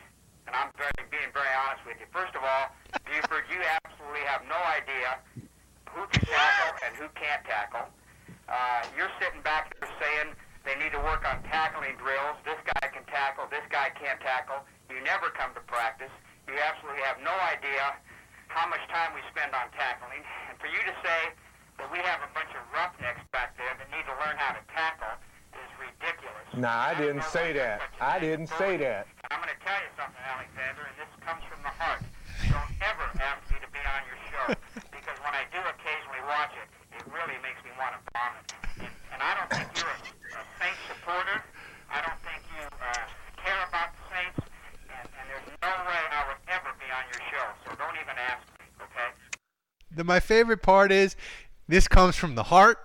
[0.48, 2.10] And I'm very, being very honest with you.
[2.12, 2.74] First of all,
[3.06, 5.22] Buford, you absolutely have no idea
[5.94, 7.88] who can tackle and who can't tackle.
[8.52, 10.36] Uh, you're sitting back there saying
[10.68, 12.36] they need to work on tackling drills.
[12.44, 13.48] This guy can tackle.
[13.48, 14.68] This guy can't tackle.
[14.92, 16.12] You never come to practice.
[16.52, 17.96] You absolutely have no idea
[18.52, 20.20] how much time we spend on tackling.
[20.52, 21.32] And for you to say
[21.80, 24.64] that we have a bunch of roughnecks back there that need to learn how to
[24.76, 25.16] tackle
[25.56, 26.44] is ridiculous.
[26.52, 27.88] Nah, I didn't say that.
[28.04, 29.08] I didn't say that.
[29.32, 32.04] I'm going to tell you something, Alexander, and this comes from the heart.
[32.52, 34.46] Don't ever ask me to be on your show
[35.00, 38.46] because when I do occasionally watch it, it really makes me want to vomit.
[38.80, 40.00] And, and I don't think you're a,
[40.40, 41.44] a Saints supporter.
[41.92, 43.06] I don't think you uh,
[43.40, 44.40] care about the Saints,
[44.92, 47.46] and, and there's no way I would ever be on your show.
[47.66, 49.10] So don't even ask me, okay?
[49.96, 51.16] The, my favorite part is
[51.68, 52.78] this comes from the heart.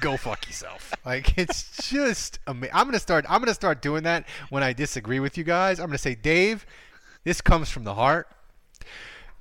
[0.00, 0.92] Go fuck yourself.
[1.06, 2.74] Like it's just amazing.
[2.74, 3.24] I'm gonna start.
[3.28, 5.80] I'm gonna start doing that when I disagree with you guys.
[5.80, 6.66] I'm gonna say, Dave,
[7.24, 8.28] this comes from the heart,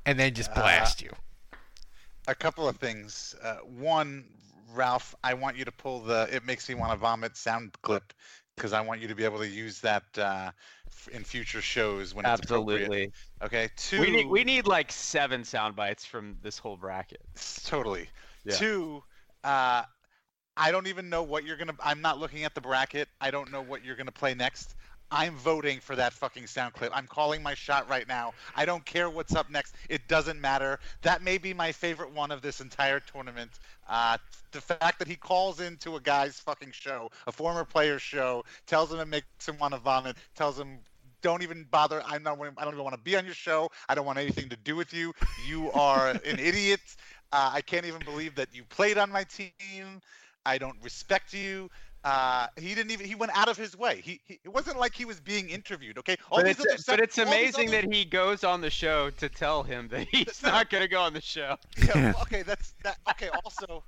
[0.06, 1.10] and then just blast you.
[2.28, 3.36] A couple of things.
[3.44, 4.26] Uh, one,
[4.74, 8.14] Ralph, I want you to pull the "It makes me want to vomit" sound clip
[8.56, 10.52] because I want you to be able to use that uh,
[11.12, 13.12] in future shows when Absolutely.
[13.42, 13.70] Okay.
[13.76, 14.00] Two.
[14.00, 17.22] We need we need like seven sound bites from this whole bracket.
[17.66, 18.10] Totally.
[18.46, 18.56] Yeah.
[18.56, 19.04] Two,
[19.44, 19.84] uh,
[20.56, 21.76] I don't even know what you're gonna.
[21.84, 23.10] I'm not looking at the bracket.
[23.20, 24.76] I don't know what you're gonna play next.
[25.14, 26.92] I'm voting for that fucking sound clip.
[26.94, 28.34] I'm calling my shot right now.
[28.56, 29.76] I don't care what's up next.
[29.88, 30.80] It doesn't matter.
[31.04, 33.52] That may be my favorite one of this entire tournament.
[33.88, 34.18] Uh,
[34.52, 38.92] the fact that he calls into a guy's fucking show, a former player's show, tells
[38.92, 40.80] him it makes him want to vomit, tells him
[41.22, 42.02] don't even bother.
[42.06, 42.40] I'm not.
[42.58, 43.70] I don't even want to be on your show.
[43.88, 45.14] I don't want anything to do with you.
[45.48, 46.82] You are an idiot.
[47.32, 50.02] Uh, I can't even believe that you played on my team.
[50.46, 51.70] I don't respect you.
[52.04, 53.06] Uh, he didn't even.
[53.06, 54.02] He went out of his way.
[54.04, 54.40] He, he.
[54.44, 55.98] It wasn't like he was being interviewed.
[56.00, 56.18] Okay.
[56.30, 58.44] All But these it's, other but sound- it's all these amazing other- that he goes
[58.44, 61.56] on the show to tell him that he's not going to go on the show.
[61.78, 62.98] Yeah, well, okay, that's that.
[63.12, 63.84] Okay, also, I'll call,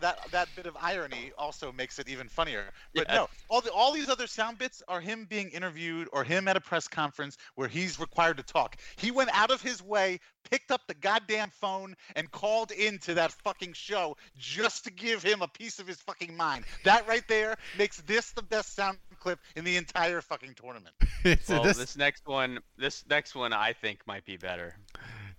[0.00, 2.64] that that bit of irony also makes it even funnier.
[2.94, 3.14] But Yeah.
[3.14, 6.56] no, all the all these other sound bits are him being interviewed or him at
[6.56, 8.76] a press conference where he's required to talk.
[8.96, 13.32] He went out of his way, picked up the goddamn phone, and called into that
[13.32, 16.64] fucking show just to give him a piece of his fucking mind.
[16.84, 20.94] That right there makes this the best sound clip in the entire fucking tournament.
[21.48, 21.96] well, this...
[21.96, 24.76] next one, this next one, I think might be better.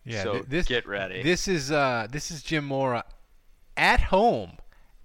[0.03, 1.21] Yeah, So th- this get ready.
[1.23, 3.03] This is uh, this is Jim Mora
[3.79, 4.51] at home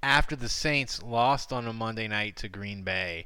[0.02, 3.24] after the Saints lost on a Monday night to Green Bay,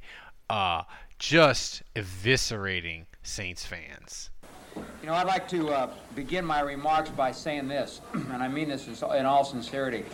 [0.51, 0.83] uh,
[1.19, 4.29] just eviscerating Saints fans.
[4.77, 8.69] You know, I'd like to uh, begin my remarks by saying this, and I mean
[8.69, 10.05] this in all sincerity.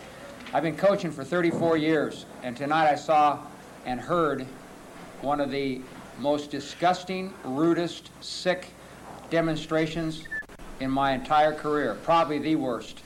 [0.53, 3.39] I've been coaching for 34 years, and tonight I saw
[3.85, 4.45] and heard
[5.19, 5.81] one of the
[6.17, 8.69] most disgusting, rudest, sick
[9.29, 10.23] demonstrations
[10.79, 13.01] in my entire career, probably the worst.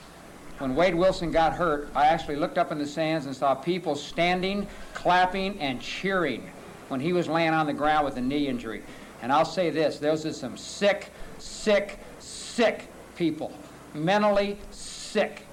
[0.59, 3.95] When Wade Wilson got hurt, I actually looked up in the stands and saw people
[3.95, 6.51] standing, clapping, and cheering
[6.89, 8.83] when he was laying on the ground with a knee injury.
[9.21, 13.53] And I'll say this those are some sick, sick, sick people,
[13.93, 15.43] mentally sick.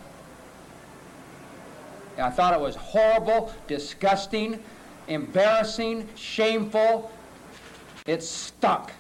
[2.19, 4.61] I thought it was horrible, disgusting,
[5.07, 7.13] embarrassing, shameful.
[8.07, 8.91] It stunk.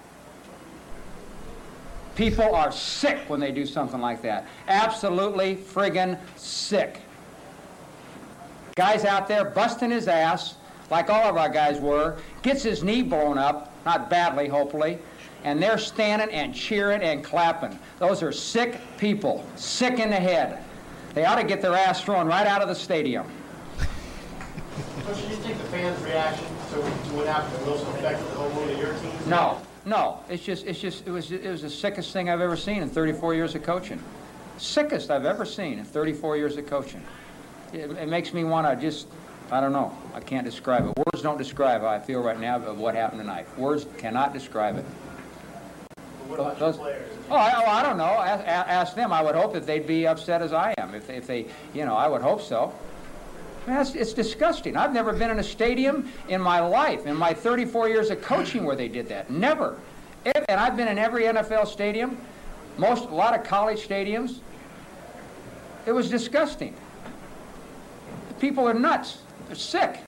[2.17, 4.47] People are sick when they do something like that.
[4.69, 7.03] Absolutely friggin' sick.
[8.75, 10.57] Guy's out there busting his ass,
[10.91, 14.99] like all of our guys were, gets his knee blown up, not badly, hopefully,
[15.45, 17.79] and they're standing and cheering and clapping.
[17.99, 20.65] Those are sick people, sick in the head.
[21.13, 23.27] They ought to get their ass thrown right out of the stadium.
[25.05, 28.31] Coach, do you think the fans' reaction to, to what happened to Wilson affected the
[28.31, 29.13] whole mood of your team?
[29.27, 30.21] No, no.
[30.29, 32.91] It's just, it's just, it was, it was the sickest thing I've ever seen in
[32.91, 34.03] 34 years of coaching.
[34.59, 37.03] Sickest I've ever seen in 34 years of coaching.
[37.73, 39.07] It, it makes me want to just,
[39.51, 39.97] I don't know.
[40.15, 40.93] I can't describe it.
[40.97, 43.47] Words don't describe how I feel right now of what happened tonight.
[43.59, 44.85] Words cannot describe it.
[46.59, 47.13] Those- players.
[47.31, 48.05] Oh, I, oh, I don't know.
[48.05, 49.13] Ask, ask them.
[49.13, 50.95] I would hope that they'd be upset as I am.
[50.95, 52.73] If if they you know, I would hope so.
[53.67, 54.77] I mean, that's, it's disgusting.
[54.77, 58.65] I've never been in a stadium in my life, in my 34 years of coaching,
[58.65, 59.29] where they did that.
[59.29, 59.81] Never.
[60.25, 62.17] And I've been in every NFL stadium,
[62.79, 64.39] most, a lot of college stadiums.
[65.85, 66.77] It was disgusting.
[68.29, 69.19] The people are nuts.
[69.49, 70.01] They're sick.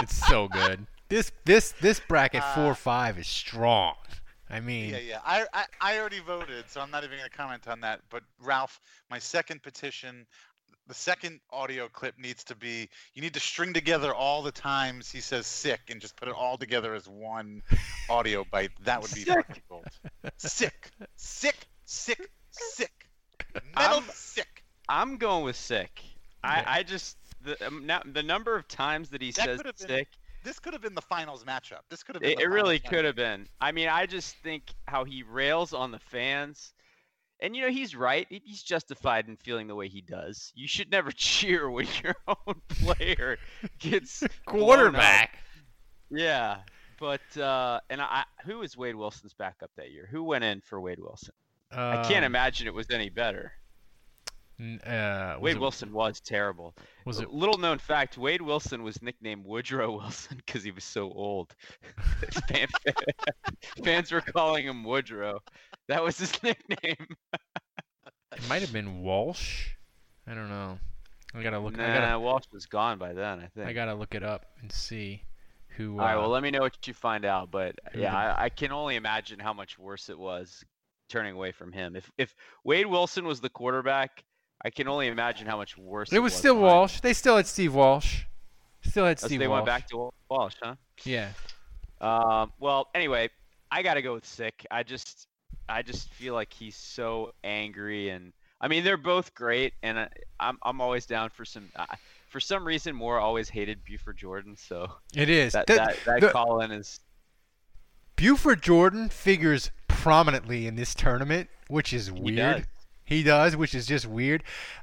[0.00, 0.84] It's so good.
[1.08, 3.94] This this this bracket Uh, four five is strong.
[4.48, 5.18] I mean, Yeah, yeah.
[5.24, 8.00] I, I, I already voted, so I'm not even going to comment on that.
[8.10, 10.26] But Ralph, my second petition,
[10.88, 15.10] the second audio clip needs to be you need to string together all the times
[15.10, 17.62] he says sick and just put it all together as one
[18.08, 18.70] audio bite.
[18.84, 19.86] That would be fucking gold.
[20.36, 22.92] Sick, sick, sick, sick.
[23.74, 24.62] Metal I'm- sick.
[24.88, 26.00] I'm going with sick.
[26.44, 29.72] I, I just the um, now, the number of times that he That says been-
[29.76, 30.08] sick,
[30.44, 31.80] This could have been the finals matchup.
[31.90, 32.32] This could have been.
[32.32, 33.48] it, the it really finals could have been.
[33.60, 36.72] I mean, I just think how he rails on the fans,
[37.40, 38.26] and you know he's right.
[38.30, 40.52] He's justified in feeling the way he does.
[40.54, 43.38] You should never cheer when your own player
[43.78, 45.38] gets quarterback.
[46.10, 46.58] Yeah,
[47.00, 50.08] but uh, and I who was Wade Wilson's backup that year?
[50.10, 51.34] Who went in for Wade Wilson?
[51.72, 53.52] I can't Um, imagine it was any better.
[54.58, 56.74] Uh, Wade it- Wilson was terrible.
[57.04, 61.10] was it- Little known fact: Wade Wilson was nicknamed Woodrow Wilson because he was so
[61.12, 61.54] old.
[62.48, 62.68] Fan-
[63.84, 65.40] fans were calling him Woodrow.
[65.88, 67.06] That was his nickname.
[68.32, 69.68] It might have been Walsh.
[70.26, 70.78] I don't know.
[71.34, 71.74] I gotta look.
[71.78, 72.18] I Nah, gotta.
[72.18, 73.40] Walsh was gone by then.
[73.40, 73.68] I think.
[73.68, 75.22] I gotta look it up and see
[75.76, 75.92] who.
[75.92, 76.14] All right.
[76.14, 77.50] uh, Well, let me know what you find out.
[77.50, 80.64] But yeah, the- I, I can only imagine how much worse it was
[81.08, 81.94] turning away from him.
[81.96, 82.34] If if
[82.64, 84.24] Wade Wilson was the quarterback,
[84.64, 86.08] I can only imagine how much worse.
[86.12, 86.58] It was It was still.
[86.58, 87.00] Walsh.
[87.00, 88.22] They still had Steve Walsh.
[88.82, 89.58] Still had Oh, so Steve they Walsh.
[89.58, 90.74] went back to Walsh, huh?
[91.04, 91.28] Yeah.
[92.00, 93.30] Um, well, anyway,
[93.70, 94.64] I got to go with sick.
[94.70, 95.26] I just,
[95.68, 100.08] I just feel like he's so angry, and I mean they're both great, and I,
[100.40, 101.68] I'm, I'm always down for some.
[101.76, 101.86] Uh,
[102.28, 105.52] for some reason, Mora always hated Buford Jordan, so It is.
[105.54, 107.00] that The- that, that call in is
[108.16, 112.24] Buford Jordan figures prominently in this tournament, which is weird.
[112.24, 112.64] He does.
[113.04, 114.42] He does, which is just weird.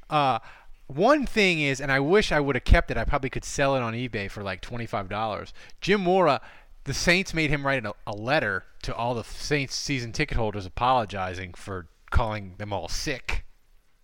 [0.10, 0.40] Uh,
[0.88, 2.98] one thing is, and I wish I would have kept it.
[2.98, 5.54] I probably could sell it on eBay for like twenty-five dollars.
[5.82, 6.42] Jim Mora,
[6.86, 10.66] the Saints made him write a, a letter to all the Saints season ticket holders
[10.66, 13.46] apologizing for calling them all sick,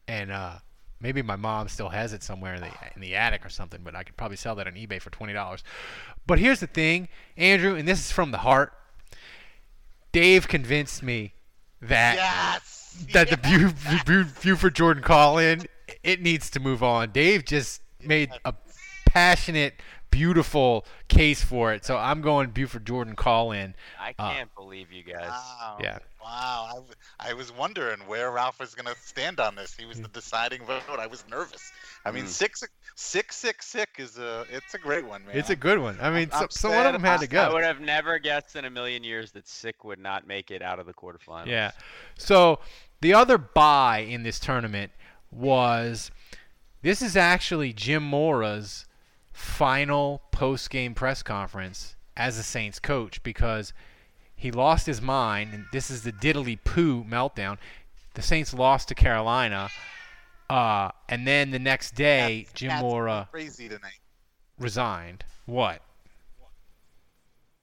[0.07, 0.55] and uh,
[1.01, 3.81] maybe my mom still has it somewhere in the in the attic or something.
[3.83, 5.63] But I could probably sell that on eBay for twenty dollars.
[6.25, 7.07] But here's the thing,
[7.37, 8.73] Andrew, and this is from the heart.
[10.11, 11.33] Dave convinced me
[11.81, 13.05] that Yes.
[13.13, 15.65] that the Bu- Bu- Buford Jordan call in
[16.03, 17.11] it needs to move on.
[17.11, 18.53] Dave just made a
[19.05, 19.73] passionate,
[20.11, 21.85] beautiful case for it.
[21.85, 23.75] So I'm going Buford Jordan call in.
[23.99, 25.29] I Uh, can't believe you guys.
[25.29, 25.77] Wow.
[25.81, 25.99] Yeah.
[26.21, 26.65] Wow.
[26.69, 29.73] I, w- I was wondering where Ralph was going to stand on this.
[29.75, 30.81] He was the deciding vote.
[30.97, 31.71] I was nervous.
[32.05, 32.27] I mean, Mm.
[32.27, 32.63] six,
[32.95, 34.45] six, six, sick is a.
[34.51, 35.37] It's a great one, man.
[35.37, 35.97] It's a good one.
[36.01, 37.41] I mean, I'm- so, I'm so one of them had to go.
[37.43, 40.61] I would have never guessed in a million years that Sick would not make it
[40.61, 41.47] out of the quarterfinals.
[41.47, 41.71] Yeah.
[42.17, 42.59] So
[43.01, 44.91] the other buy in this tournament
[45.31, 46.11] was
[46.81, 48.85] this is actually Jim Mora's
[49.31, 53.73] final post game press conference as a Saints coach because
[54.35, 57.57] he lost his mind and this is the diddly poo meltdown.
[58.15, 59.69] The Saints lost to Carolina.
[60.49, 63.99] Uh, and then the next day, Jim Cats Mora Crazy tonight.
[64.57, 65.23] resigned.
[65.45, 65.81] What?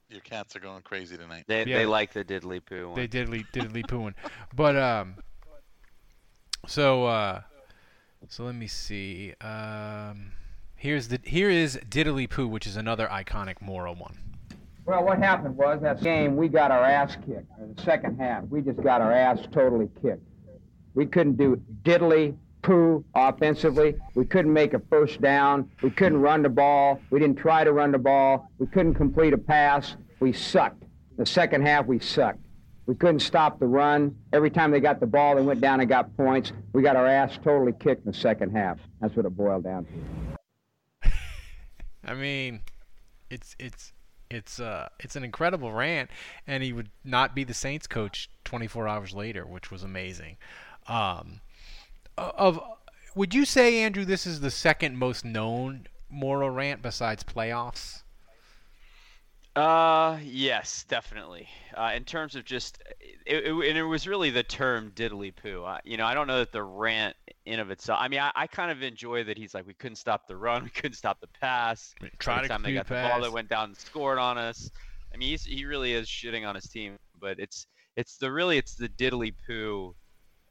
[0.08, 1.44] Your cats are going crazy tonight.
[1.48, 1.78] They, Yeah.
[1.78, 2.94] they like the diddly poo one.
[2.96, 4.14] They diddly diddly pooing.
[4.54, 5.16] But um
[6.68, 7.40] so uh
[8.28, 9.34] so let me see.
[9.40, 10.30] Um
[10.76, 14.18] here's the here is Diddly Poo, which is another iconic Mora one.
[14.84, 17.50] Well, what happened was that game we got our ass kicked.
[17.60, 20.22] In the second half, we just got our ass totally kicked.
[20.94, 23.96] We couldn't do diddly poo offensively.
[24.14, 25.70] We couldn't make a first down.
[25.82, 27.00] We couldn't run the ball.
[27.10, 28.48] We didn't try to run the ball.
[28.58, 29.96] We couldn't complete a pass.
[30.20, 30.84] We sucked.
[31.18, 32.38] The second half, we sucked.
[32.86, 34.16] We couldn't stop the run.
[34.32, 36.52] Every time they got the ball, they went down and got points.
[36.72, 38.78] We got our ass totally kicked in the second half.
[39.00, 40.25] That's what it boiled down to.
[42.06, 42.60] I mean,
[43.28, 43.92] it's it's
[44.30, 46.10] it's uh it's an incredible rant,
[46.46, 50.36] and he would not be the Saints coach 24 hours later, which was amazing.
[50.88, 51.40] Um,
[52.16, 52.60] of
[53.14, 58.02] would you say Andrew, this is the second most known Mora rant besides playoffs?
[59.56, 61.48] Uh, yes, definitely.
[61.74, 62.78] Uh, in terms of just,
[63.24, 65.64] it, it, and it was really the term diddly poo.
[65.64, 67.98] Uh, you know, I don't know that the rant in of itself.
[68.02, 70.64] I mean, I, I kind of enjoy that he's like, we couldn't stop the run,
[70.64, 71.94] we couldn't stop the pass.
[72.18, 73.22] Try time they got a the ball, pass.
[73.22, 74.70] they went down and scored on us.
[75.14, 78.58] I mean, he's, he really is shitting on his team, but it's it's the really
[78.58, 79.94] it's the diddly poo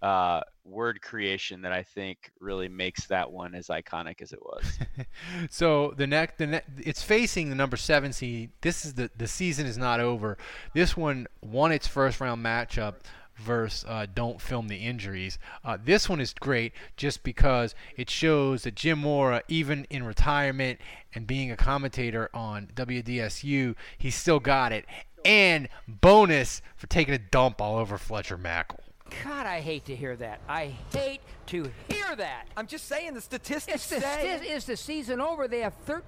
[0.01, 4.79] uh, word creation that I think really makes that one as iconic as it was.
[5.49, 8.51] so the next, the ne- it's facing the number seven seed.
[8.61, 10.37] This is the the season is not over.
[10.73, 12.95] This one won its first round matchup
[13.37, 15.37] versus uh, Don't Film the Injuries.
[15.63, 20.79] Uh, this one is great just because it shows that Jim Mora, even in retirement
[21.13, 24.85] and being a commentator on WDSU, he still got it.
[25.23, 28.84] And bonus for taking a dump all over Fletcher Mackel.
[29.23, 30.41] God, I hate to hear that.
[30.47, 32.47] I hate to hear that.
[32.57, 34.37] I'm just saying the statistics Is the, say.
[34.37, 35.47] sti- is the season over?
[35.47, 36.03] They have thir-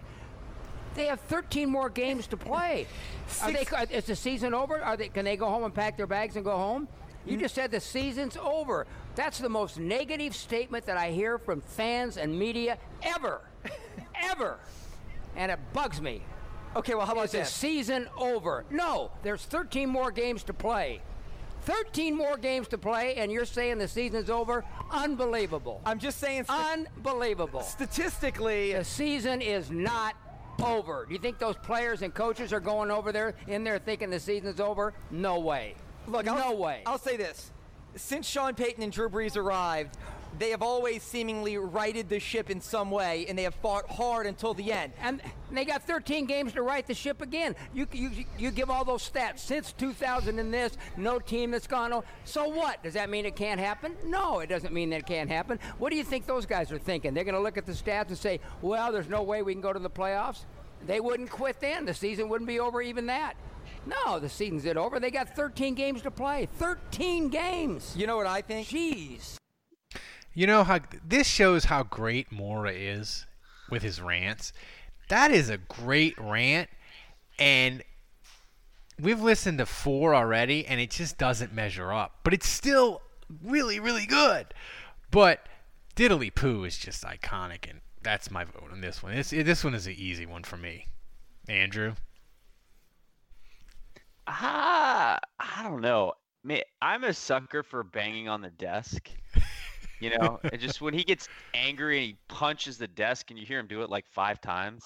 [0.96, 2.88] They have 13 more games to play.
[3.42, 3.66] Are they?
[3.92, 4.82] Is the season over?
[4.82, 5.10] Are they?
[5.10, 6.88] Can they go home and pack their bags and go home?
[7.26, 7.42] You mm.
[7.42, 8.88] just said the season's over.
[9.16, 13.42] That's the most negative statement that I hear from fans and media ever,
[14.16, 14.60] ever,
[15.36, 16.22] and it bugs me.
[16.76, 17.54] Okay, well, how about Is the this?
[17.54, 18.66] season over?
[18.70, 21.02] No, there's 13 more games to play.
[21.72, 24.64] 13 more games to play, and you're saying the season's over?
[24.90, 25.82] Unbelievable.
[25.86, 26.46] I'm just saying.
[26.46, 27.60] st- Unbelievable.
[27.62, 30.16] statistically, The season is not
[30.64, 31.06] over.
[31.06, 34.20] Do you think those players and coaches are going over there in there thinking the
[34.20, 34.94] season's over?
[35.12, 35.76] No way.
[36.08, 36.84] look, no I'll, way.
[36.86, 37.52] I'll say this:
[37.98, 39.98] since Sean Payton and Drew Brees arrived,
[40.40, 44.26] they have always seemingly righted the ship in some way, and they have fought hard
[44.28, 44.94] until the end.
[45.02, 45.22] and
[45.52, 47.56] they got 13 games to right the ship again.
[47.74, 51.94] You, you you give all those stats since 2000 and this, no team that's gone.
[51.94, 52.84] o- So what?
[52.84, 53.96] Does that mean it can't happen?
[54.06, 55.60] No, it doesn't mean that it can't happen.
[55.78, 57.14] What do you think those guys are thinking?
[57.14, 59.62] They're going to look at the stats and say, "Well, there's no way we can
[59.62, 60.46] go to the playoffs."
[60.86, 61.86] They wouldn't quit then.
[61.86, 63.34] The season wouldn't be over even that.
[63.86, 65.00] No, the season's it over.
[65.00, 66.48] They got 13 games to play.
[66.58, 67.94] 13 games.
[67.98, 68.68] You know what I think?
[68.68, 69.38] Jeez.
[70.38, 73.26] You know how this shows how great Mora is
[73.72, 74.54] with his rants.
[75.10, 76.70] That is a great rant,
[77.40, 77.82] and
[79.02, 82.20] we've listened to four already, and it just doesn't measure up.
[82.22, 83.02] But it's still
[83.44, 84.54] really, really good.
[85.10, 85.50] But
[85.96, 89.16] Diddly Poo is just iconic, and that's my vote on this one.
[89.16, 90.86] This this one is an easy one for me.
[91.50, 91.96] Andrew.
[94.28, 96.14] Ah, I don't know.
[96.44, 99.10] Man, I'm a sucker for banging on the desk.
[100.00, 103.46] You know, and just when he gets angry and he punches the desk, and you
[103.46, 104.84] hear him do it like five times,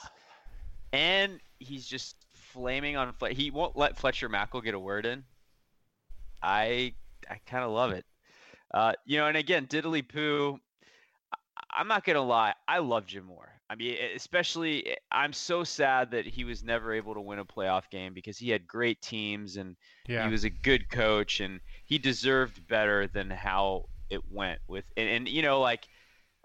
[0.93, 3.13] and he's just flaming on.
[3.13, 5.23] Fle- he won't let Fletcher Mackel get a word in.
[6.41, 6.93] I
[7.29, 8.05] I kind of love it.
[8.73, 10.59] Uh, you know, and again, Diddly Poo.
[11.73, 13.49] I'm not gonna lie, I love Jim Mora.
[13.69, 17.89] I mean, especially I'm so sad that he was never able to win a playoff
[17.89, 20.25] game because he had great teams and Yeah.
[20.25, 25.09] he was a good coach and he deserved better than how it went with and,
[25.09, 25.87] and you know like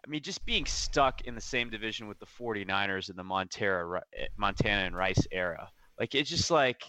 [0.07, 4.01] I mean just being stuck in the same division with the 49ers in the Montana
[4.37, 5.69] Montana and Rice era.
[5.99, 6.83] Like it's just like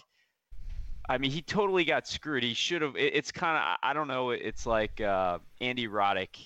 [1.10, 2.42] I mean, he totally got screwed.
[2.42, 2.94] He should have.
[2.94, 3.78] it- It's kind of.
[3.82, 4.28] I don't know.
[4.28, 6.36] It's like uh, Andy Roddick.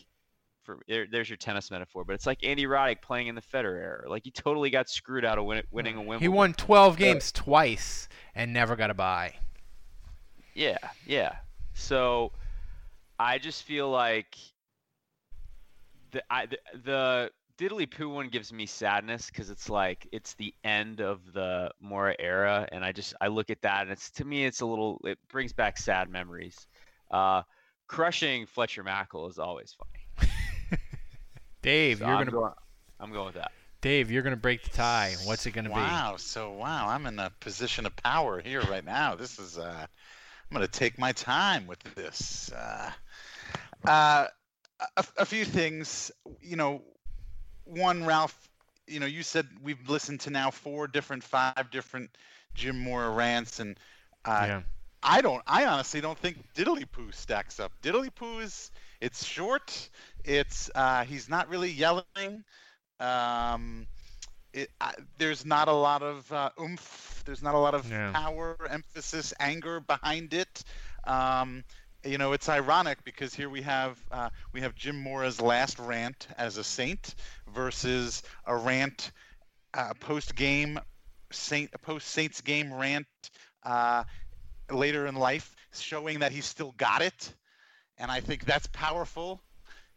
[0.63, 3.83] For there, there's your tennis metaphor, but it's like Andy Roddick playing in the Federer
[3.83, 4.09] era.
[4.09, 6.21] Like he totally got screwed out of win, winning a Wimbledon.
[6.23, 9.35] He won 12 games twice and never got a bye.
[10.55, 11.37] Yeah, yeah.
[11.75, 12.31] So
[13.23, 14.37] I just feel like
[16.11, 20.53] the I, the, the Diddly Poo one gives me sadness because it's like it's the
[20.65, 24.25] end of the Mora era, and I just I look at that and it's to
[24.25, 26.67] me it's a little it brings back sad memories.
[27.13, 27.43] Uh,
[27.87, 30.31] crushing Fletcher Mackel is always funny.
[31.63, 32.53] Dave, So you're I'm gonna going,
[32.99, 33.53] I'm going with that.
[33.83, 35.15] Dave, you're gonna break the tie.
[35.25, 35.75] What's it gonna be?
[35.75, 36.17] Wow.
[36.19, 39.15] So wow, I'm in a position of power here right now.
[39.15, 39.87] This is uh,
[40.53, 42.51] I'm gonna take my time with this.
[42.53, 42.91] Uh,
[43.85, 44.27] uh,
[44.97, 46.11] a, a few things.
[46.41, 46.83] You know,
[47.65, 48.37] one, Ralph.
[48.87, 52.11] You know, you said we've listened to now four different, five different
[52.55, 53.79] Jim Mora rants, and
[54.25, 54.63] uh, Yeah.
[55.03, 55.43] I don't.
[55.47, 57.73] I honestly don't think Diddly Poo stacks up.
[57.83, 58.71] Diddly Poo is.
[59.01, 59.89] It's short.
[60.25, 60.71] It's.
[60.75, 62.45] Uh, he's not really yelling.
[63.01, 63.87] Um,
[64.53, 67.23] it, I, there's not a lot of uh, oomph.
[67.25, 68.13] There's not a lot of Yeah.
[68.13, 70.65] power, emphasis, anger behind it.
[71.05, 71.65] Um,
[72.05, 76.27] you know, it's ironic because here we have uh, we have Jim Mora's last rant
[76.37, 77.15] as a Saint
[77.55, 79.13] versus a rant
[79.75, 80.79] uh, post game
[81.31, 83.07] Saint a post Saints game rant
[83.63, 84.05] uh,
[84.71, 87.35] later in life, showing that he's still got it,
[87.99, 89.43] and I think that's powerful.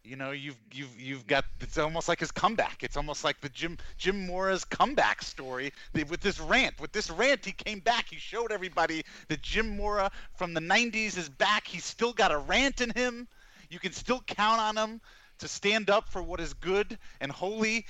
[0.06, 2.84] You know, you've you've you've got it's almost like his comeback.
[2.84, 6.78] It's almost like the Jim Jim Mora's comeback story with this rant.
[6.80, 8.06] With this rant, he came back.
[8.10, 11.66] He showed everybody that Jim Mora from the '90s is back.
[11.66, 13.26] He's still got a rant in him.
[13.68, 15.00] You can still count on him
[15.38, 17.84] to stand up for what is good and holy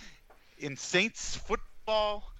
[0.59, 2.33] in Saints football.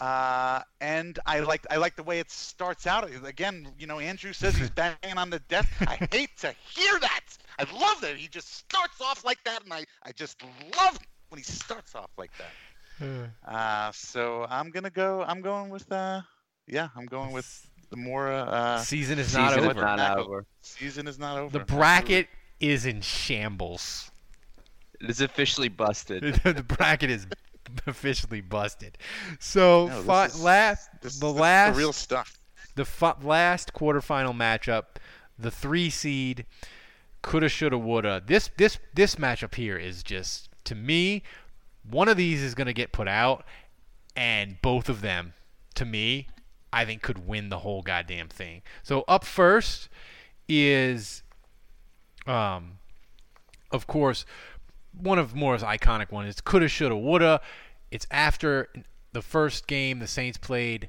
[0.00, 3.08] Uh, and I like I like the way it starts out.
[3.24, 5.68] Again, you know, Andrew says he's banging on the desk.
[5.82, 7.20] I hate to hear that.
[7.58, 10.42] I love that he just starts off like that, and I I just
[10.78, 10.98] love
[11.28, 12.50] when he starts off like that.
[13.46, 15.24] Uh, so I'm gonna go.
[15.26, 15.90] I'm going with.
[15.90, 16.20] Uh,
[16.66, 18.30] yeah, I'm going with the more.
[18.30, 19.80] Uh, Season is not Season is over.
[19.80, 20.46] not over.
[20.60, 21.58] Season is not over.
[21.58, 22.28] The bracket
[22.60, 24.10] is in shambles.
[25.00, 26.22] It is officially busted.
[26.44, 27.26] the bracket is
[27.86, 28.98] officially busted.
[29.38, 32.38] So No, fi- is- last the is the last real stuff.
[32.76, 34.84] The fi- last quarterfinal matchup,
[35.38, 36.46] the three seed,
[37.22, 38.22] coulda, shoulda, woulda.
[38.24, 41.22] This this this matchup here is just to me,
[41.88, 43.44] one of these is gonna get put out,
[44.16, 45.34] and both of them,
[45.74, 46.28] to me,
[46.72, 48.62] I think could win the whole goddamn thing.
[48.82, 49.88] So up first
[50.48, 51.22] is,
[52.26, 52.78] um,
[53.72, 54.24] of course,
[54.92, 56.30] one of Mora's iconic ones.
[56.30, 57.40] It's coulda, shoulda, woulda.
[57.90, 58.68] It's after
[59.12, 60.88] the first game the Saints played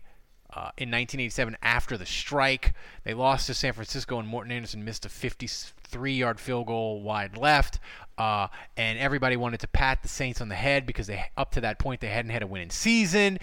[0.53, 2.73] uh, in 1987 after the strike.
[3.03, 7.79] They lost to San Francisco, and Morten Andersen missed a 53-yard field goal wide left.
[8.17, 8.47] Uh,
[8.77, 11.79] and everybody wanted to pat the Saints on the head because they, up to that
[11.79, 13.39] point, they hadn't had a winning season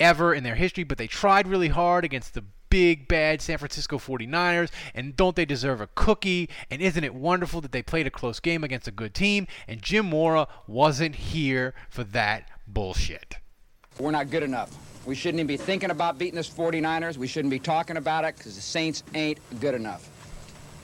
[0.00, 3.98] ever in their history, but they tried really hard against the big bad San Francisco
[3.98, 8.10] 49ers and don't they deserve a cookie and isn't it wonderful that they played a
[8.10, 13.36] close game against a good team and Jim Mora wasn't here for that bullshit.
[13.98, 14.70] We're not good enough.
[15.06, 17.16] We shouldn't even be thinking about beating this 49ers.
[17.16, 20.08] We shouldn't be talking about it because the Saints ain't good enough.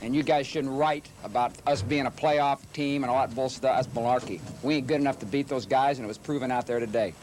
[0.01, 3.61] And you guys shouldn't write about us being a playoff team and all that bullshit.
[3.61, 4.41] That's malarkey.
[4.63, 7.13] We ain't good enough to beat those guys, and it was proven out there today.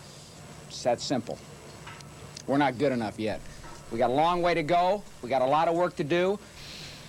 [0.69, 1.39] It's that simple.
[2.47, 3.41] We're not good enough yet.
[3.93, 5.03] We got a long way to go.
[5.21, 6.39] We got a lot of work to do.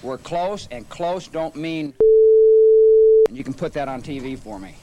[0.02, 1.94] We're close, and close don't mean.
[3.30, 4.76] And you can put that on TV for me.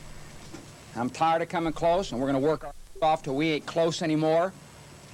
[0.96, 4.00] I'm tired of coming close, and we're going to work off till we ain't close
[4.00, 4.54] anymore.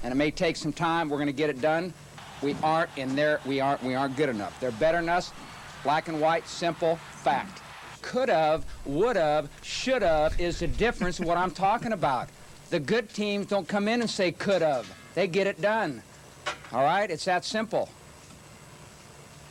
[0.01, 1.09] And it may take some time.
[1.09, 1.93] We're going to get it done.
[2.41, 3.41] We aren't in there.
[3.45, 3.83] We aren't.
[3.83, 4.57] We aren't good enough.
[4.61, 5.33] They're better than us.
[5.83, 7.61] Black and white, simple fact.
[8.01, 12.29] Could have, would have, should have is the difference in what I'm talking about.
[12.69, 14.89] The good teams don't come in and say could have.
[15.15, 16.01] They get it done.
[16.71, 17.09] All right?
[17.09, 17.89] It's that simple.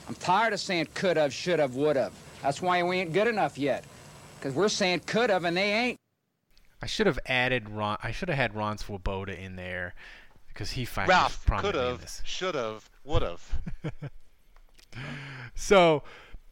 [0.08, 2.12] I'm tired of saying could have, should have, would have.
[2.42, 3.84] That's why we ain't good enough yet.
[4.38, 5.98] Because we're saying could have and they ain't.
[6.80, 7.96] I should have added Ron.
[8.02, 9.94] I should have had Ron Swoboda in there
[10.48, 13.50] because he finally Ralph could have, should have, would have.
[15.54, 16.02] So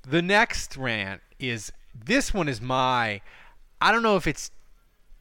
[0.03, 3.20] the next rant is this one is my
[3.80, 4.51] I don't know if it's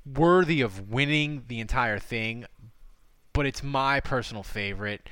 [0.05, 2.45] worthy of winning the entire thing,
[3.33, 5.09] but it's my personal favorite.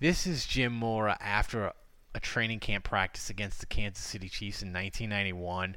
[0.00, 1.74] This is Jim Mora after a,
[2.14, 5.76] a training camp practice against the Kansas City Chiefs in 1991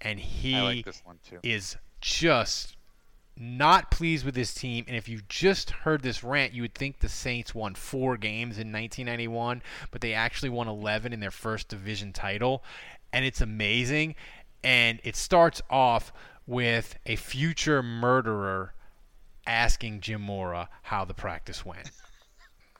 [0.00, 1.38] and he like this one too.
[1.42, 2.76] is just
[3.36, 4.84] not pleased with his team.
[4.86, 8.58] And if you just heard this rant, you would think the Saints won four games
[8.58, 12.62] in 1991, but they actually won 11 in their first division title.
[13.12, 14.14] And it's amazing.
[14.62, 16.12] And it starts off
[16.46, 18.74] with a future murderer
[19.46, 21.90] asking Jim Mora how the practice went.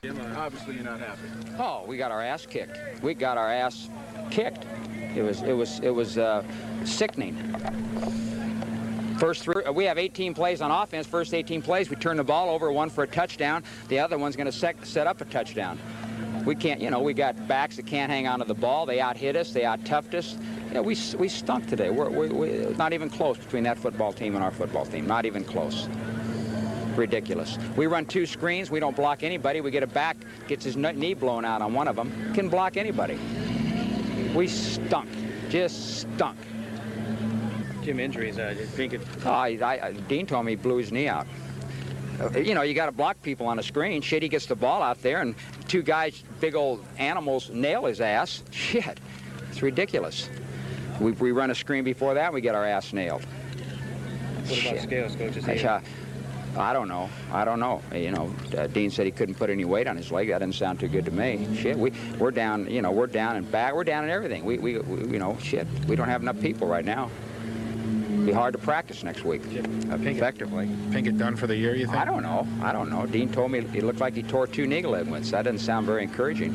[0.02, 1.28] Jim, Obviously, you're not happy.
[1.58, 3.02] Oh, we got our ass kicked.
[3.02, 3.90] We got our ass
[4.30, 4.64] kicked.
[5.14, 6.42] It was it was it was uh,
[6.84, 7.36] sickening.
[9.18, 11.06] First three, we have 18 plays on offense.
[11.06, 13.62] First 18 plays, we turn the ball over, one for a touchdown.
[13.88, 15.78] The other one's going to set, set up a touchdown.
[16.46, 18.86] We can't, you know, we got backs that can't hang on to the ball.
[18.86, 19.52] They out hit us.
[19.52, 20.38] They out toughed us.
[20.68, 21.90] You know, we we stunk today.
[21.90, 25.06] We're, we we not even close between that football team and our football team.
[25.06, 25.86] Not even close.
[26.97, 27.59] Ridiculous.
[27.76, 28.70] We run two screens.
[28.70, 29.61] We don't block anybody.
[29.61, 30.16] We get a back,
[30.49, 32.32] gets his knee blown out on one of them.
[32.34, 33.18] Can block anybody.
[34.34, 35.09] We stunk.
[35.49, 36.38] Just stunk.
[37.82, 39.01] Jim, injuries, uh, do you think it...
[39.24, 41.26] Oh, I, I, Dean told me he blew his knee out.
[42.20, 44.03] Uh, You know, you got to block people on a screen.
[44.03, 45.34] Shit, he gets the ball out there, and
[45.66, 48.43] two guys, big old animals, nail his ass.
[48.51, 49.01] Shit,
[49.49, 50.28] it's ridiculous.
[51.01, 53.24] We, we run a screen before that, and we get our ass nailed.
[54.45, 55.36] What about scales, coach?
[56.51, 57.09] Is I, he- I don't know.
[57.32, 57.82] I don't know.
[57.94, 60.28] You know, uh, Dean said he couldn't put any weight on his leg.
[60.28, 61.48] That didn't sound too good to me.
[61.57, 62.70] Shit, we we're down.
[62.70, 63.74] You know, we're down and back.
[63.74, 64.44] We're down in everything.
[64.44, 65.66] We, we, we you know, shit.
[65.86, 67.11] We don't have enough people right now.
[68.24, 70.66] Be hard to practice next week effectively.
[70.90, 71.96] Pinkett done for the year, you think?
[71.96, 72.46] I don't know.
[72.62, 73.07] I don't know.
[73.07, 75.30] Dean told me it looked like he tore two knee ligaments.
[75.30, 76.53] That doesn't sound very encouraging.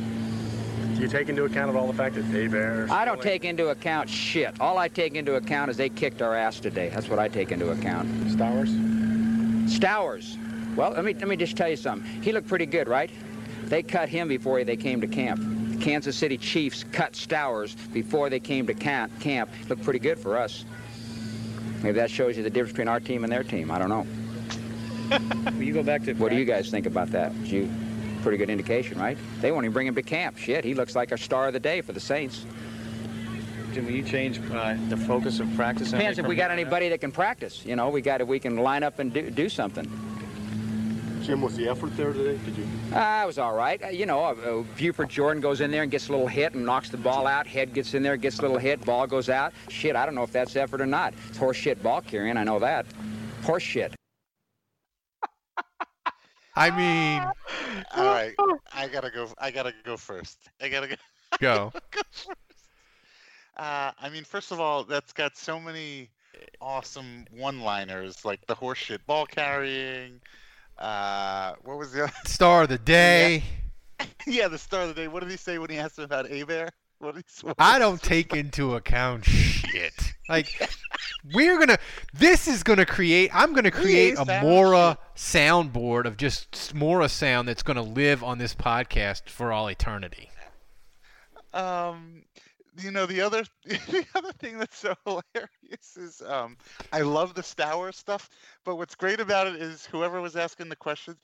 [0.95, 2.89] Do you take into account of all the fact that they Ayers...
[2.91, 4.61] I don't take into account shit.
[4.61, 6.89] All I take into account is they kicked our ass today.
[6.89, 8.07] That's what I take into account.
[8.31, 8.69] Stowers?
[9.67, 10.37] Stowers.
[10.75, 12.21] Well, let me let me just tell you something.
[12.21, 13.09] He looked pretty good, right?
[13.65, 15.41] They cut him before they came to camp.
[15.71, 19.17] The Kansas City Chiefs cut Stowers before they came to camp.
[19.19, 20.65] Camp looked pretty good for us.
[21.81, 23.71] Maybe that shows you the difference between our team and their team.
[23.71, 24.07] I don't know.
[25.09, 26.13] Well, you go back to.
[26.13, 27.33] What do you guys think about that?
[27.45, 27.69] You,
[28.21, 29.17] pretty good indication, right?
[29.39, 30.37] They won't even bring him to camp.
[30.37, 32.45] Shit, he looks like a star of the day for the Saints.
[33.75, 35.91] Jim, will you change uh, the focus of practice?
[35.91, 37.65] Depends if we got anybody that can practice.
[37.65, 39.83] You know, we got if we can line up and do, do something.
[41.21, 42.39] Jim, was the effort there today?
[42.45, 42.65] Did you?
[42.93, 43.83] Ah, it was all right.
[43.83, 46.53] Uh, you know, uh, uh, Buford Jordan goes in there and gets a little hit
[46.53, 47.47] and knocks the ball out.
[47.47, 49.51] Head gets in there, gets a little hit, ball goes out.
[49.67, 51.13] Shit, I don't know if that's effort or not.
[51.27, 52.85] It's horse shit ball carrying, I know that.
[53.43, 53.93] Horse shit.
[56.55, 57.21] I mean,
[57.93, 58.33] All right,
[58.73, 59.27] I gotta go.
[59.37, 60.37] I gotta go first.
[60.61, 60.95] I gotta go.
[61.41, 61.73] Go.
[63.57, 66.09] Uh, I mean, first of all, that's got so many
[66.61, 70.19] awesome one-liners, like the horseshit ball carrying.
[70.77, 72.13] Uh, what was the other?
[72.25, 73.43] star of the day.
[74.27, 75.07] yeah, the star of the day.
[75.07, 76.73] What did he say when he asked him about Hebert?
[76.99, 77.47] What did he?
[77.47, 79.93] What I don't take into account shit.
[80.27, 80.59] Like
[81.35, 81.77] we're gonna.
[82.11, 83.29] This is gonna create.
[83.31, 88.39] I'm gonna create a sound Mora soundboard of just Mora sound that's gonna live on
[88.39, 90.31] this podcast for all eternity.
[91.53, 92.23] Um,
[92.77, 96.57] you know the other the other thing that's so hilarious is um
[96.91, 98.29] I love the Stour stuff,
[98.63, 101.17] but what's great about it is whoever was asking the questions,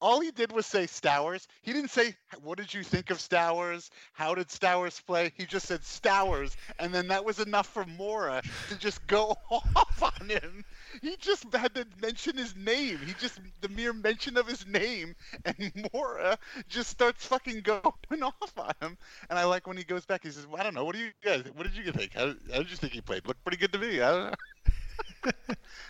[0.00, 1.46] all he did was say Stowers.
[1.62, 3.90] He didn't say what did you think of Stowers?
[4.12, 5.32] How did Stowers play?
[5.36, 10.02] He just said Stowers, and then that was enough for Mora to just go off
[10.02, 10.64] on him.
[11.00, 12.98] He just had to mention his name.
[12.98, 15.14] He just the mere mention of his name,
[15.44, 16.38] and Mora
[16.68, 17.82] just starts fucking going
[18.22, 18.98] off on him.
[19.30, 20.22] And I like when he goes back.
[20.24, 20.84] He says, well, "I don't know.
[20.84, 21.44] What do you guys?
[21.54, 22.14] What did you think?
[22.14, 23.26] How, how did you think he played?
[23.26, 24.00] Looked pretty good to me.
[24.00, 24.34] I don't know."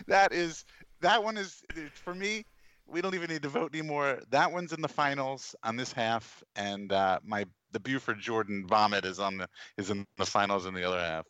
[0.07, 0.65] that is
[1.01, 1.61] that one is
[1.93, 2.45] for me.
[2.87, 4.19] We don't even need to vote anymore.
[4.29, 9.05] That one's in the finals on this half, and uh, my the Buford Jordan vomit
[9.05, 11.25] is on the is in the finals in the other half.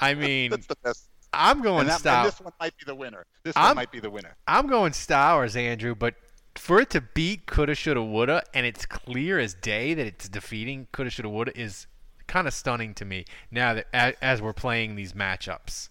[0.00, 1.08] I mean, That's the best.
[1.32, 2.24] I'm going and, that, Stout.
[2.26, 3.24] and this one might be the winner.
[3.42, 4.36] This I'm- one might be the winner.
[4.46, 6.14] I'm going Stowers, Andrew, but
[6.56, 10.88] for it to beat coulda, shoulda, woulda, and it's clear as day that it's defeating
[10.92, 11.86] coulda, shoulda, woulda is
[12.26, 13.24] kind of stunning to me.
[13.50, 13.86] Now that
[14.20, 15.88] as we're playing these matchups.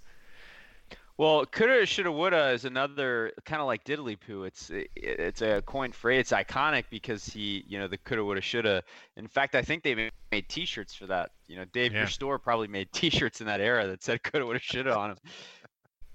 [1.21, 4.43] Well, coulda, shoulda, woulda is another kind of like diddly poo.
[4.45, 6.21] It's it, it's a coin phrase.
[6.21, 8.81] It's iconic because he, you know, the coulda, woulda, shoulda.
[9.17, 11.29] In fact, I think they made T-shirts for that.
[11.45, 11.99] You know, Dave, Yeah.
[11.99, 15.17] your store probably made T-shirts in that era that said coulda, woulda, shoulda on them.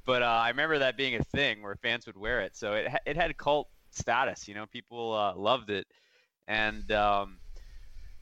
[0.04, 2.56] But uh, I remember that being a thing where fans would wear it.
[2.56, 4.48] So it it had cult status.
[4.48, 5.86] You know, people uh, loved it,
[6.48, 7.38] and um,